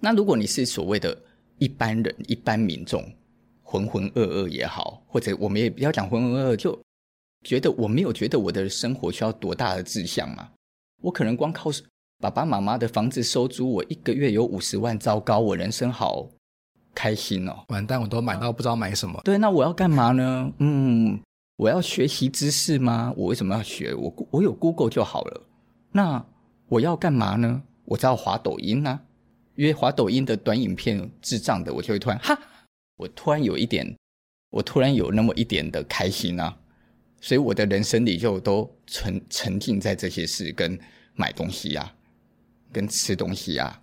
[0.01, 1.17] 那如果你是所谓的
[1.57, 3.03] 一般人、一般民众，
[3.61, 6.79] 浑浑噩噩也好，或者我们也不要讲浑浑噩噩，就
[7.45, 10.49] 觉得我没有觉得我的生活需要多大的志向嘛？
[11.01, 11.69] 我可能光靠
[12.19, 16.29] 爸爸妈妈的房子收租，我一个月有五十万，糟糕，我人生好
[16.93, 17.63] 开心哦！
[17.69, 19.21] 完蛋，我都买到不知道买什么。
[19.23, 20.51] 对，那我要干嘛呢？
[20.57, 21.19] 嗯。
[21.59, 23.13] 我要学习知识吗？
[23.17, 23.93] 我为什么要学？
[23.93, 25.45] 我我有 Google 就好了。
[25.91, 26.25] 那
[26.69, 27.61] 我要干嘛呢？
[27.83, 29.01] 我只要滑抖音啊，
[29.55, 32.39] 因为滑抖音的短影片智障的，我就会突然哈，
[32.95, 33.93] 我突然有一点，
[34.51, 36.57] 我突然有那么一点的开心啊，
[37.19, 40.79] 所以我的人生里就都沉沉浸在这些事，跟
[41.13, 41.91] 买东西呀、啊，
[42.71, 43.81] 跟吃东西呀、啊。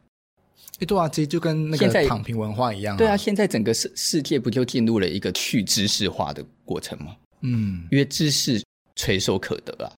[0.78, 2.98] 哎，对啊，这就跟那个躺平文化一样、啊。
[2.98, 7.14] 对啊，现在整个世世界不就进入了一个去知识化的过程吗？
[7.40, 8.62] 嗯，因为知识
[8.94, 9.92] 垂手可得啊，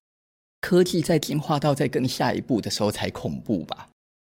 [0.61, 3.89] 科技在进化到再更下一步的时候才恐怖吧？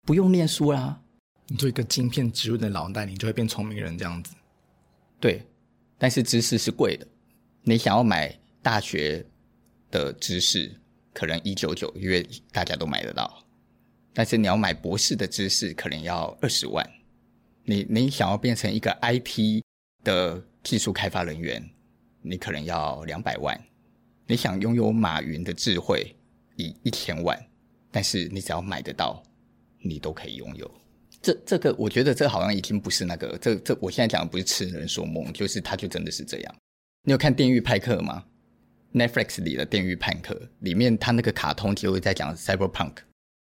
[0.04, 1.02] 不用念书啦，
[1.48, 4.36] 你做一个晶片植入的脑袋，你就会变聪明人这样子。
[5.20, 5.44] 对，
[5.98, 7.08] 但是知识是贵的，
[7.64, 9.26] 你想要买大学
[9.90, 10.72] 的知识，
[11.14, 13.44] 可能一九九，因为大家都买得到。
[14.14, 16.88] 但是你要买博士的知识，可能要二十万。
[17.64, 19.64] 你你想要变成一个 IT
[20.04, 21.70] 的技术开发人员？
[22.22, 23.60] 你可能要两百万，
[24.28, 26.16] 你想拥有马云的智慧，
[26.56, 27.38] 以一千万，
[27.92, 29.22] 但是你只要买得到，
[29.80, 30.70] 你都可以拥有。
[31.22, 36.56] 这这个，我觉得这好像已经不是那个，这这，我现在讲的不是痴人说梦，就是他就真的是这样。
[37.04, 38.26] 你有看《电狱派克》吗
[38.94, 42.94] ？Netflix 里的《电狱派克》里面，它那个卡通就会在讲 Cyberpunk，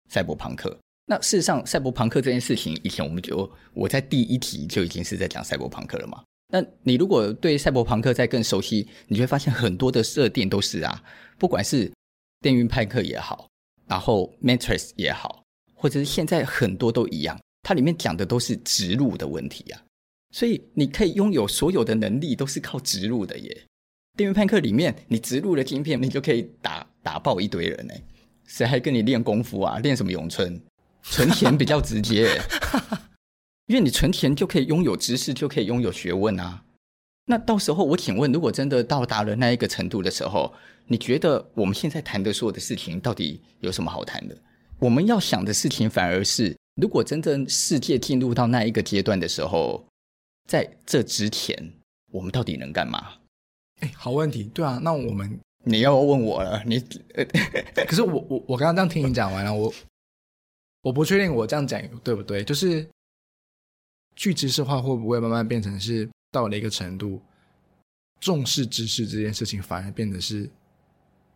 [0.08, 0.78] 赛博朋克。
[1.06, 6.22] 那事实上，赛博朋克这件事情，以前我们就我在第一集就已经是在讲赛博朋克了嘛。
[6.52, 11.02] 那你如果对赛博朋克再更熟悉，你就会发现很多的设定都是啊，
[11.38, 11.90] 不管是
[12.42, 13.48] 电晕派克也好，
[13.86, 15.42] 然后 Matrix 也好，
[15.74, 19.80] 或者是现在很多都一样，它里面讲的都是植入的问题啊。
[20.34, 23.62] 所以你可以拥有所有的能力都是靠植入的耶。
[24.14, 27.94] 电晕派克里面你植入了晶片，你就可以打打爆一堆人呢。
[28.46, 29.78] 谁还跟你练功夫啊？
[29.78, 30.60] 练什么咏春？
[31.02, 32.28] 存钱比较直接。
[33.66, 36.64] 因为你存钱就可以拥有知识，就可以拥有学问啊！
[37.26, 40.52] 那到时候我请问，如果真的到达了那一个程度的时候，
[40.86, 44.36] 你觉得我们现在谈的所有的事情到底有什么好谈的？
[44.78, 49.86] 我们要想的事情反而是，如果真正世界进入到那一个阶段的时候，
[50.48, 51.56] 在这之前，
[52.10, 53.12] 我们到底能干嘛？
[53.80, 56.82] 哎，好问题，对啊，那我们你要问我了，你
[57.14, 57.24] 呃，
[57.86, 59.72] 可是我我我刚刚这样听你讲完了，我
[60.82, 62.84] 我不确定我这样讲对不对，就是
[64.16, 67.20] 去知识化会不会慢慢变成是到了一个程度，
[68.20, 70.48] 重视知识这件事情反而变得是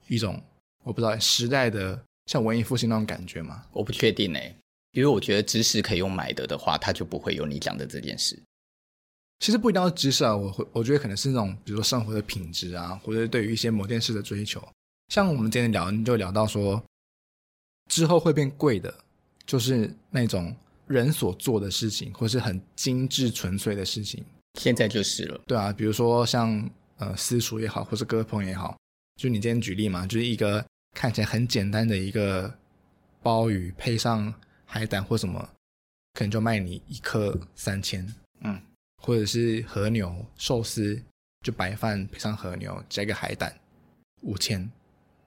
[0.08, 0.42] 一种
[0.84, 2.02] 我不知道时代的。
[2.26, 3.64] 像文艺复兴那种感觉吗？
[3.70, 4.52] 我不确定哎，
[4.90, 8.36] 因为我觉得知识可以用买的的话，它就不会有你讲的这件事。
[9.38, 14.60] 其实不一定要知识啊，我会我觉得可能是那种，比如说生活的品质啊，或者对于一些某件事的追求。
[15.06, 16.82] 像我们今天聊，你就聊到说，
[17.88, 18.92] 之后会变贵的，
[19.46, 20.52] 就是那种
[20.86, 24.24] 人所做的事情，或是很精致纯粹的事情。
[24.60, 28.76] 现在就是了，对啊，比如说像呃私塾也好，或是割烹也好，
[29.16, 30.64] 就你今天举例嘛，就是一个。
[30.98, 32.50] 看起来很简单的一个
[33.22, 34.32] 鲍鱼，配上
[34.64, 35.46] 海胆或什么，
[36.14, 38.58] 可能就卖你一颗三千，嗯，
[39.02, 40.98] 或者是和牛寿司，
[41.44, 43.54] 就白饭配上和牛加一个海胆，
[44.22, 44.70] 五千，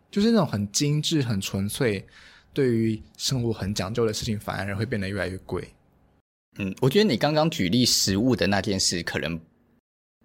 [0.10, 2.04] 就是那种很精致、很纯粹，
[2.54, 5.68] 对于生活很讲究的事情，反而会变得越来越贵。
[6.58, 9.40] 嗯，我觉得你刚刚举例食物的那件事，可能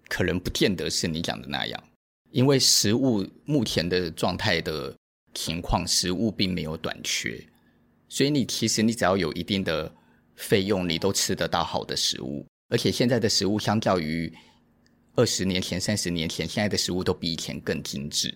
[0.07, 1.83] 可能不见得是你讲的那样，
[2.31, 4.95] 因为食物目前的状态的。
[5.37, 7.45] 情况，食物并没有短缺，
[8.07, 9.93] 所以你其实你只要有一定的
[10.37, 12.47] 费用，你都吃得到好的食物。
[12.69, 14.33] 而且现在的食物相较于
[15.13, 18.33] 二十年前、三十年前，现在的食物都比以前更精致，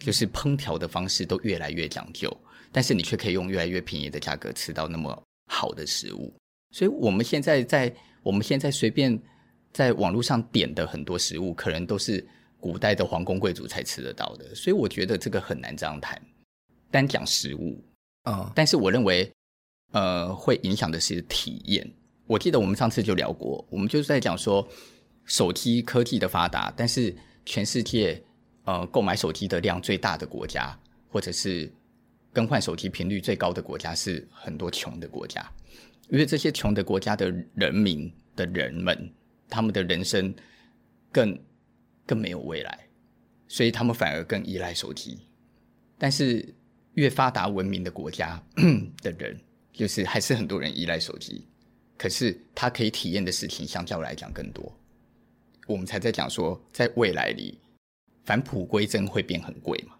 [0.00, 2.28] 就是烹调的方式都越来越讲究，
[2.72, 6.32] 但是你却可以用越来越便宜的价格吃到那么好的食物。
[6.70, 9.20] 所以我们现在在我们现在随便
[9.72, 12.26] 在网络上点的很多食物，可能都是。
[12.62, 16.20] 古代的皇宫贵族才吃得到的，所以我觉得这个很难这样谈。
[16.90, 17.82] 单讲食物，
[18.24, 19.32] 嗯，但是我认为，
[19.92, 21.90] 呃，会影响的是体验。
[22.26, 24.68] 我记得我们上次就聊过，我们就是在讲说，
[25.24, 28.22] 手机科技的发达，但是全世界
[28.64, 30.78] 呃购买手机的量最大的国家，
[31.08, 31.72] 或者是
[32.32, 35.44] 更换手机频率最高的国家，是很多穷的国家，
[36.08, 39.12] 因为这些穷的国家的人民的人们，
[39.48, 40.34] 他们的人生
[41.12, 41.38] 更。
[42.06, 42.88] 更没有未来，
[43.46, 45.16] 所以他们反而更依赖手机。
[45.96, 46.44] 但是
[46.94, 48.42] 越发达文明的国家
[49.00, 49.40] 的人，
[49.72, 51.46] 就是还是很多人依赖手机，
[51.96, 54.76] 可是他可以体验的事情相较来讲更多。
[55.68, 57.60] 我们才在讲说，在未来里
[58.24, 59.94] 返璞归真会变很贵嘛？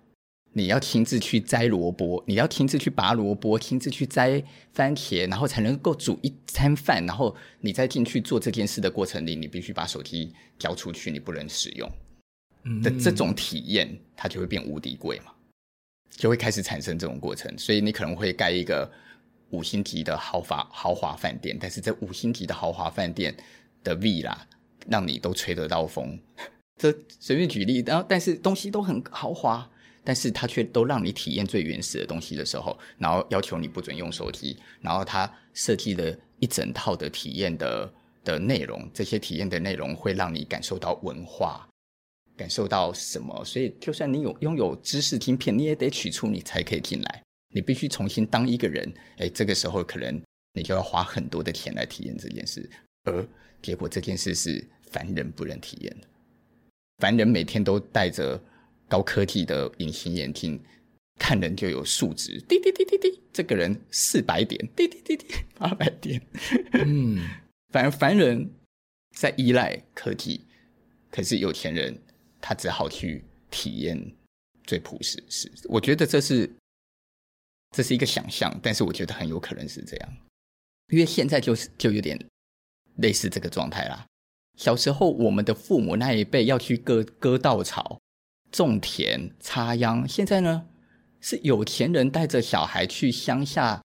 [0.53, 7.07] 你要亲自去摘萝卜，你要亲自去拔萝卜，亲自去摘番茄，然后才能够煮一餐饭。
[7.07, 11.89] 然后你再进去做这件事的过程里，你必须把手机交出去，你不能使用。
[12.65, 15.33] 嗯，的这种体验，它就会变无敌贵嘛，
[16.11, 17.57] 就会开始产生这种过程。
[17.57, 18.91] 所以你可能会盖一个
[19.51, 23.33] 五星级的豪华豪华饭店，但是这五星级的豪华饭店
[23.85, 24.37] 的 villa
[24.89, 26.19] 让你都吹得到风。
[26.77, 29.70] 这随便举例，然后但是东西都很豪华。
[30.03, 37.93] 但是他却都让你体验最原始的东西的时候，然后要求你不准用手机，然后他设计了一整套的体验的
[38.25, 41.69] 的内容，这些体验的内容会让你感受到文化，
[42.37, 43.45] 感受到什么？
[43.45, 47.23] 所以就算你有拥有知识晶片，你也得取出你才可以进来，
[47.55, 48.91] 你必须重新当一个人。
[49.19, 50.21] 哎，这个时候可能
[50.55, 52.69] 你就要花很多的钱来体验这件事，
[53.05, 53.29] 而
[53.61, 56.07] 结果这件事是凡人不能体验的，
[56.99, 58.43] 凡人每天都带着。
[58.91, 60.61] 高科技的隐形眼镜，
[61.17, 65.27] 看人就有数值，滴滴滴滴滴，这个人四百点，滴滴滴滴
[65.57, 66.21] 八百点。
[66.73, 67.25] 嗯，
[67.73, 68.51] 反而凡人
[69.17, 70.45] 在依赖科技，
[71.09, 71.97] 可是有钱人
[72.41, 74.13] 他只好去体验
[74.65, 75.49] 最朴实的事。
[75.69, 76.51] 我觉得这是
[77.71, 80.17] 这是一个想象，但是我觉得很有可能是这样，
[80.89, 82.19] 因为现在就是就有点
[82.97, 84.05] 类似这个状态啦。
[84.59, 88.01] 小时候我们的父母那一辈要去割割稻草。
[88.51, 90.65] 种田、插秧，现在呢
[91.21, 93.83] 是有钱人带着小孩去乡下，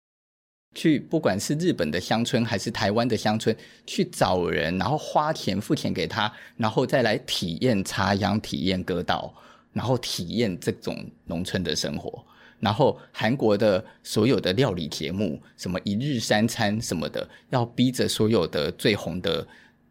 [0.74, 3.56] 去不管是日本的乡村还是台湾的乡村，
[3.86, 9.34] 去找人，然后花钱付钱给他，然后再来体验插秧、体验割稻，
[9.74, 12.26] 然后体验这种农村的生活。
[12.60, 19.46] 然后韩国的所有的料理节目，什么一日三餐什么的，要逼着所有的最红的。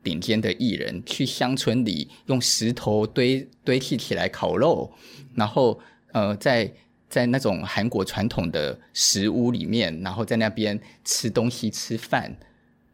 [0.05, 4.92] 顶尖的艺人去乡村里用石头堆堆砌起来烤肉，
[5.34, 5.80] 然后
[6.12, 6.72] 呃，在
[7.09, 12.36] 在那种韩国传统的食屋里面，然后在那边吃东西吃饭，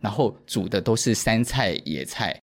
[0.01, 2.41] 然后煮的都是山菜野菜，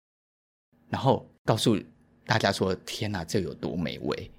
[0.90, 1.78] 然后告诉
[2.26, 4.32] 大家说：“天哪，这有多美味！”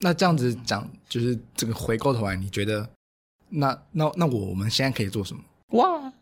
[0.00, 2.88] 那这样子讲，就是这个回过头来，你觉得
[3.48, 5.42] 那那那我们现在可以做什么？
[5.70, 6.12] 哇，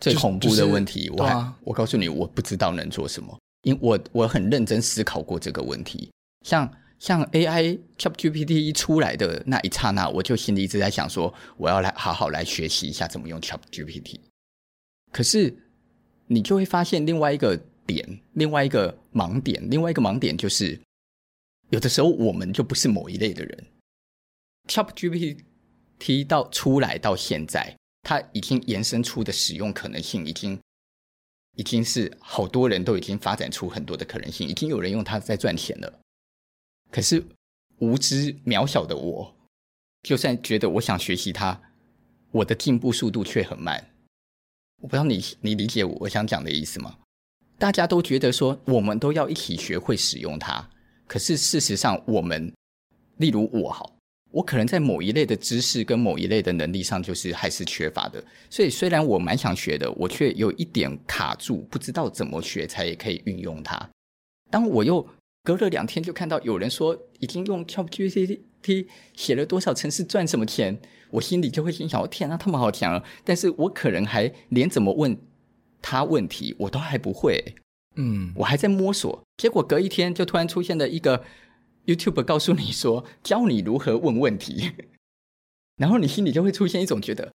[0.00, 6.10] 最恐怖的问题，就是、我我告诉你，我不知道能做什么，因为我我很认真思考过这个问题。
[6.46, 14.18] 像像 AI ChatGPT 一出来的那一刹那，我就心里一直在想说，我要来好好来学习一下怎么用 ChatGPT。
[15.12, 15.54] 可是
[16.26, 20.80] 你就会发现另外一个点，另外一个盲点，另外一个盲点就是。
[21.70, 23.66] 有的时候我们就不是某一类的人。
[24.66, 30.58] ChatGPT 到出来到现在，它已经延伸出的使用可能性，已经
[31.56, 36.00] 已经是好多人都已经发展出很多的可能性，已经有人用它在赚钱了。
[36.90, 37.24] 可是
[37.78, 39.36] 无知渺小的我，
[40.02, 41.60] 就算觉得我想学习它，
[42.30, 43.90] 我的进步速度却很慢。
[44.80, 46.98] 我不知道你你理解我想讲的意思吗？
[47.58, 50.70] 大家都觉得说，我们都要一起学会使用它。
[51.06, 52.50] 可是事实上，我们，
[53.18, 53.94] 例如我好，
[54.32, 58.22] 我可能在某一类的知识跟某一类的能力上，就是还是缺乏的。
[58.48, 63.90] 所以虽然我蛮想学的，我却有一点卡住，不知道怎么学才可以运用它。
[64.50, 65.06] 当我又
[65.42, 73.04] 隔了两天就看到有人说已经用 ChatGPT 写了多少城市赚什么钱，我心里就会心想：天啊，他们好强啊！
[73.24, 75.18] 但是我可能还连怎么问
[75.82, 77.56] 他问题我都还不会。
[77.96, 81.24] 嗯，我还在摸索，结果隔一天就突然出现了一个
[81.90, 84.70] YouTube 告诉你说，教你如何问问题，
[85.76, 87.32] 然后你心里就会出现一种觉得，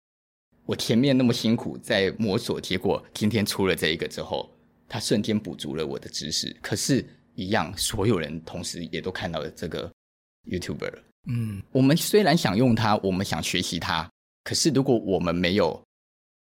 [0.67, 4.51] 我前面那么辛苦在摸索，结果今天出了这一个之后，
[4.89, 6.55] 它瞬间补足了我的知识。
[6.61, 9.91] 可是，一样，所有人同时也都看到了这个
[10.51, 10.93] YouTuber。
[11.29, 14.11] 嗯，我们虽然想用它，我们想学习它，
[14.43, 15.81] 可是如果我们没有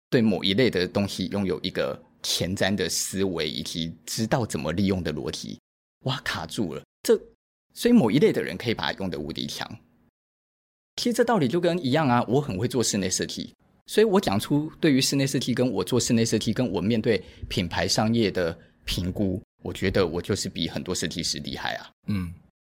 [0.10, 5.60] 对某一类的东西拥有一个前瞻的思维以及知道怎么利用的逻辑，
[6.06, 6.84] 哇，卡住了。
[7.04, 7.20] 这
[7.78, 9.70] 所以某一类的人可以把它用的无敌强。
[10.96, 13.54] 其实这道理就跟一样啊，我很会做室内设计，
[13.86, 21.88] 所以我讲出对于室内设计跟我做室内设计跟我面对品牌商业的评估，我觉得我就是比很多设计师厉害啊。
[22.08, 22.34] 嗯，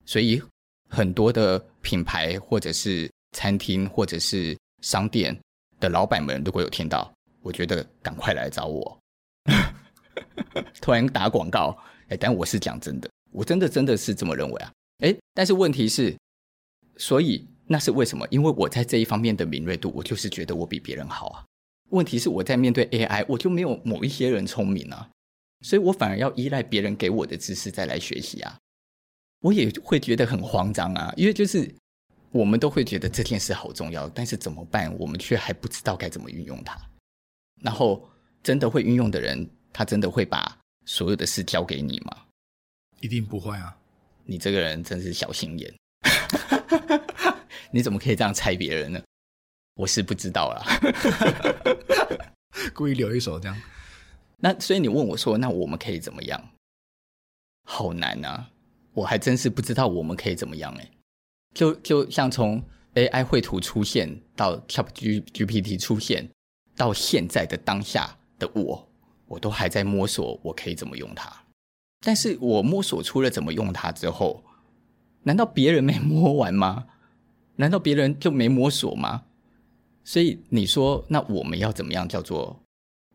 [0.06, 0.42] 所以
[0.90, 5.34] 很多的品牌或者是餐厅或者是商店
[5.80, 7.10] 的老板们，如果有听到，
[7.42, 9.00] 我觉得赶快来找我。
[10.82, 11.74] 突然打广告，
[12.10, 14.70] 哎，但我是讲真的，我真的真的是这么认为啊，
[15.00, 16.16] 哎，但是问题是，
[16.98, 18.28] 所以那是为什么？
[18.30, 21.46] 因为我在这一方面的敏锐度，我就是觉得我比别人好啊。
[21.90, 25.10] 问题是我在面对 AI，我就没有某一些人聪明啊，
[25.62, 28.58] 所以我反而要依赖别人给我的知识再来学习啊。
[29.42, 31.74] 我也会觉得很慌张啊，因为就是
[32.32, 34.96] 我们都会觉得这件事好重要，但是怎么办？
[35.00, 36.80] 我们却还不知道该怎么运用它，
[37.62, 38.10] 然后。
[38.42, 42.26] 真的会运用的人，他真的会把所有的事交给你吗？
[43.02, 43.78] 一定不会啊！
[44.30, 45.74] 你这个人真是小心眼，
[47.74, 49.02] 你怎么可以这样猜别人呢？
[49.74, 50.64] 我是不知道啦，
[52.76, 53.58] 故意留一手这样。
[54.38, 56.52] 那所以你问我说，那我们可以怎么样？
[57.66, 58.52] 好难啊！
[58.94, 60.92] 我还真是不知道我们可以怎么样哎。
[61.56, 62.64] 就就像从
[62.94, 66.30] AI 绘图出现到 ChatGPT 出现
[66.76, 68.16] 到现在的当下。
[68.38, 68.88] 的我，
[69.26, 71.30] 我都还在摸索，我可以怎么用它。
[72.02, 74.44] 但是我摸索出了怎么用它之后，
[75.24, 76.88] 难道别人没摸完吗？
[77.56, 79.26] 难道别人就没摸索吗？
[80.04, 82.60] 所以你说，那我们要怎么样叫做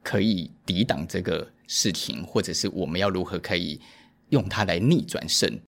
[0.03, 3.81] 可以抵挡这个事情，或者是我们要如何可以
[4.29, 5.61] 用它来逆转胜？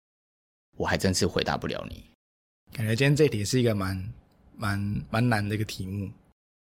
[0.77, 2.05] 我还真是回答不了你。
[2.73, 4.13] 感觉今天这题是一个蛮
[4.57, 6.11] 蛮蛮难的一个题目。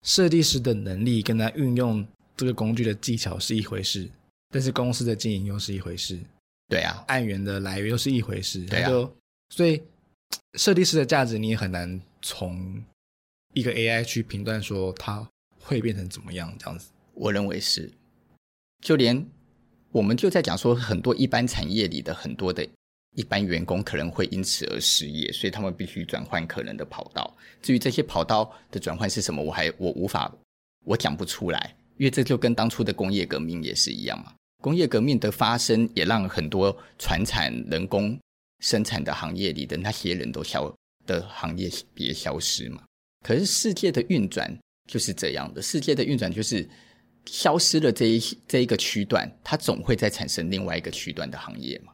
[0.04, 2.06] 设计师的能力跟他运用。
[2.38, 4.06] 这个工具的技巧是一回事，
[4.50, 6.20] 但是公司的经营又是一回事。
[6.68, 8.64] 对啊，案源的来源又是一回事。
[8.66, 8.90] 对啊，
[9.50, 9.82] 所以
[10.54, 12.82] 设计师的价值你也很难从
[13.54, 15.28] 一个 AI 去评断说它
[15.60, 16.90] 会变成怎么样这样子。
[17.14, 17.90] 我认为是，
[18.82, 19.24] 就连
[19.92, 22.66] 我们就在讲说，很多一般产业里的很多的
[23.14, 27.34] 一般员工可能会因此而失业，所以他们必须转换可能的跑道。
[27.62, 30.30] 至于这些跑道的转换是什么，我还我无法，
[30.84, 31.74] 我讲不出来。
[31.96, 34.34] 因为这就跟当初的工业革命也是一样嘛，
[34.66, 38.18] 工业革命的发生也让很多传产人工
[38.58, 40.74] 生产的行业里的那些人都消
[41.06, 42.82] 的行业别消失嘛。
[43.24, 44.52] 可是世界的运转
[44.90, 46.68] 就是这样的，世界的运转就是
[47.26, 51.92] 消失了这一这一个区段，它总会再产生另外一个区段的行业嘛。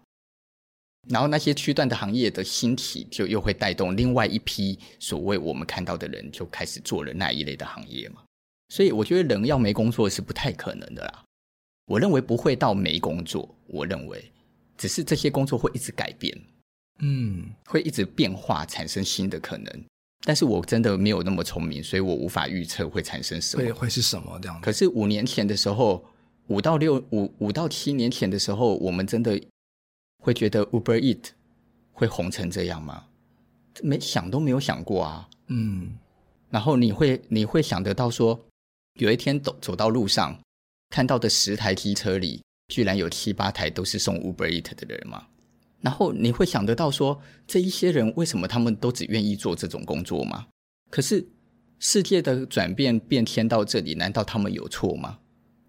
[1.11, 8.23] 然后那些区段的行业的兴起，就又会带动另外一批所谓我们看到的人，就开始做了那一类的行业嘛。
[8.71, 11.23] 所以我觉得人要没工作是不太可能的啦。
[11.93, 14.33] 我认为不会到没工作，我认为
[14.79, 16.35] 只是这些工作会一直改变，
[17.01, 19.85] 嗯，会一直变化，产生新的可能。
[20.25, 24.59] 但是我真的没有那么聪明，所以我无法预测会产生什么，会会是什么这样。
[24.63, 26.03] 可是五年前的时候，
[26.47, 29.39] 五到六五五到七年前的时候，我们真的
[30.23, 31.25] 会觉得 Uber Eat
[31.93, 33.05] 会红成这样吗？
[33.83, 35.29] 没想都没有想过啊。
[35.49, 35.99] 嗯，
[36.49, 38.43] 然后你会你会想得到说，
[38.95, 40.41] 有一天走走到路上，
[40.93, 45.27] 看到的十台机车里，居然有七八台都是送 Uber Eat 的人吗？
[45.81, 50.49] 然后你会想得到说，这一些人为什么他们都只愿意做这种工作吗？
[50.91, 51.27] 可是
[51.79, 55.21] 世界的转变变迁到这里，难道他们有错吗？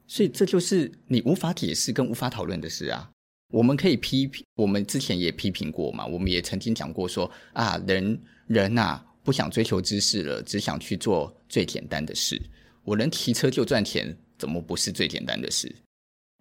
[0.08, 3.10] 所以这就是你无法解释跟无法讨论的事啊。
[3.54, 12.42] 我们可以批评，我们之前也批评过嘛，我们也曾经讲过说啊，人人啊不想追求知识了，只想去做最简单的事。
[12.84, 14.14] 我能骑车就赚钱，
[14.44, 15.74] 怎么不是最简单的事？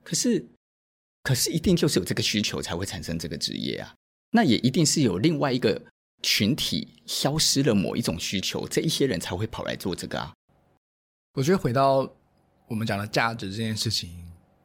[0.03, 0.45] 可是。
[1.25, 3.95] 可是，一定就是有这个需求才会产生这个职业啊。
[4.33, 5.81] 那也一定是有另外一个
[6.21, 10.33] 群体消失了某一种需求，这一些人才会跑来做这个啊。
[11.35, 12.13] 我觉得回到
[12.67, 14.11] 我们讲的价值这件事情，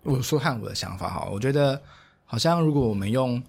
[0.02, 1.30] 我说看我的想法哈。
[1.32, 1.80] 我觉得
[2.26, 3.40] 好像如果我们用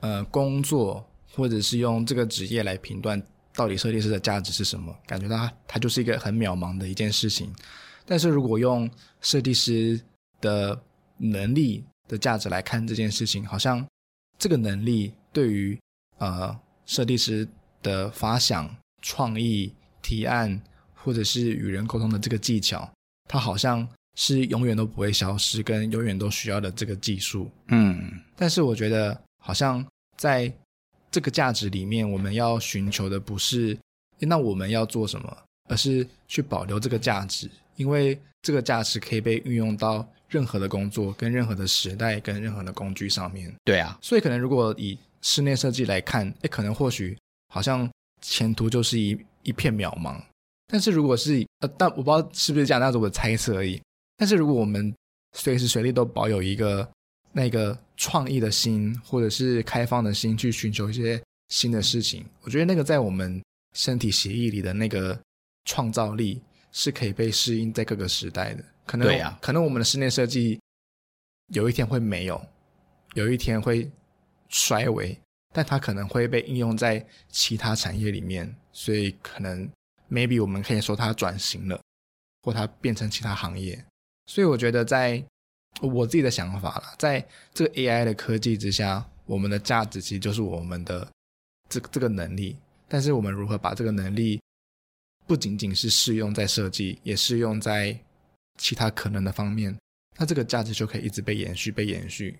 [0.00, 3.22] 呃工作或者是用这个职业来评断
[3.52, 7.54] 到底设计师的价值是什么，感觉到它它就是一个很渺茫的一件事情。
[8.06, 8.90] 但是如果用
[9.20, 10.00] 设计师
[10.40, 10.80] 的
[11.16, 13.84] 能力，的价值来看这件事情，好像
[14.38, 15.78] 这个能力对于
[16.18, 17.48] 呃设计师
[17.82, 20.60] 的发想、创意、提案，
[20.94, 22.90] 或者是与人沟通的这个技巧，
[23.28, 27.50] 它好像是永远都不会消失，跟永远都需要的这个技术。
[27.68, 29.84] 嗯，但是我觉得好像
[30.18, 30.52] 在
[31.10, 33.78] 这个价值里面，我们要寻求的不是
[34.18, 35.36] 那我们要做什么，
[35.70, 40.06] 而是去保留这个价值，因为这个价值可以被运用到。
[40.26, 47.16] 任何的工作，跟任何的时代，跟任何的工具上面，对啊，所以可能如果以室内设计来看，哎，可能或许
[47.52, 47.88] 好像
[48.20, 50.20] 前途就是一一片渺茫。
[50.66, 53.80] 但是如果是呃，但我不知道是不是这样，那是我的猜测而已。
[54.16, 54.92] 但是如果我们
[55.36, 56.88] 随时随地都保有一个
[57.30, 63.40] 那个创意的心，或者是开放的心，去寻求一些新的事情，我觉得那个在我们
[63.74, 65.16] 身体协议里的那个
[65.64, 66.40] 创造力
[66.74, 68.64] 是可以被适应在各个时代的。
[68.84, 70.60] 可能可能我们的室内设计
[71.54, 72.44] 有一天会没有，
[73.14, 73.90] 有一天会
[74.48, 75.18] 衰微，
[75.54, 79.66] 但它可能会被应用在其他产业里面，所以可能
[80.10, 81.80] maybe 我们可以说它转型了，
[82.42, 83.82] 或它变成其他行业。
[84.26, 85.24] 所以我觉得，在
[85.80, 91.10] 我自己的想法啦，在这个 AI 的科技之下，我们的价值其实就是我们的
[91.68, 92.56] 这个这个能力，
[92.88, 94.40] 但是我们如何把这个能力
[95.26, 97.98] 不仅仅是适用在设计，也适用在
[98.58, 99.76] 其他可能的方面，
[100.18, 102.38] 那这个价值就可以一直被延续、被延续，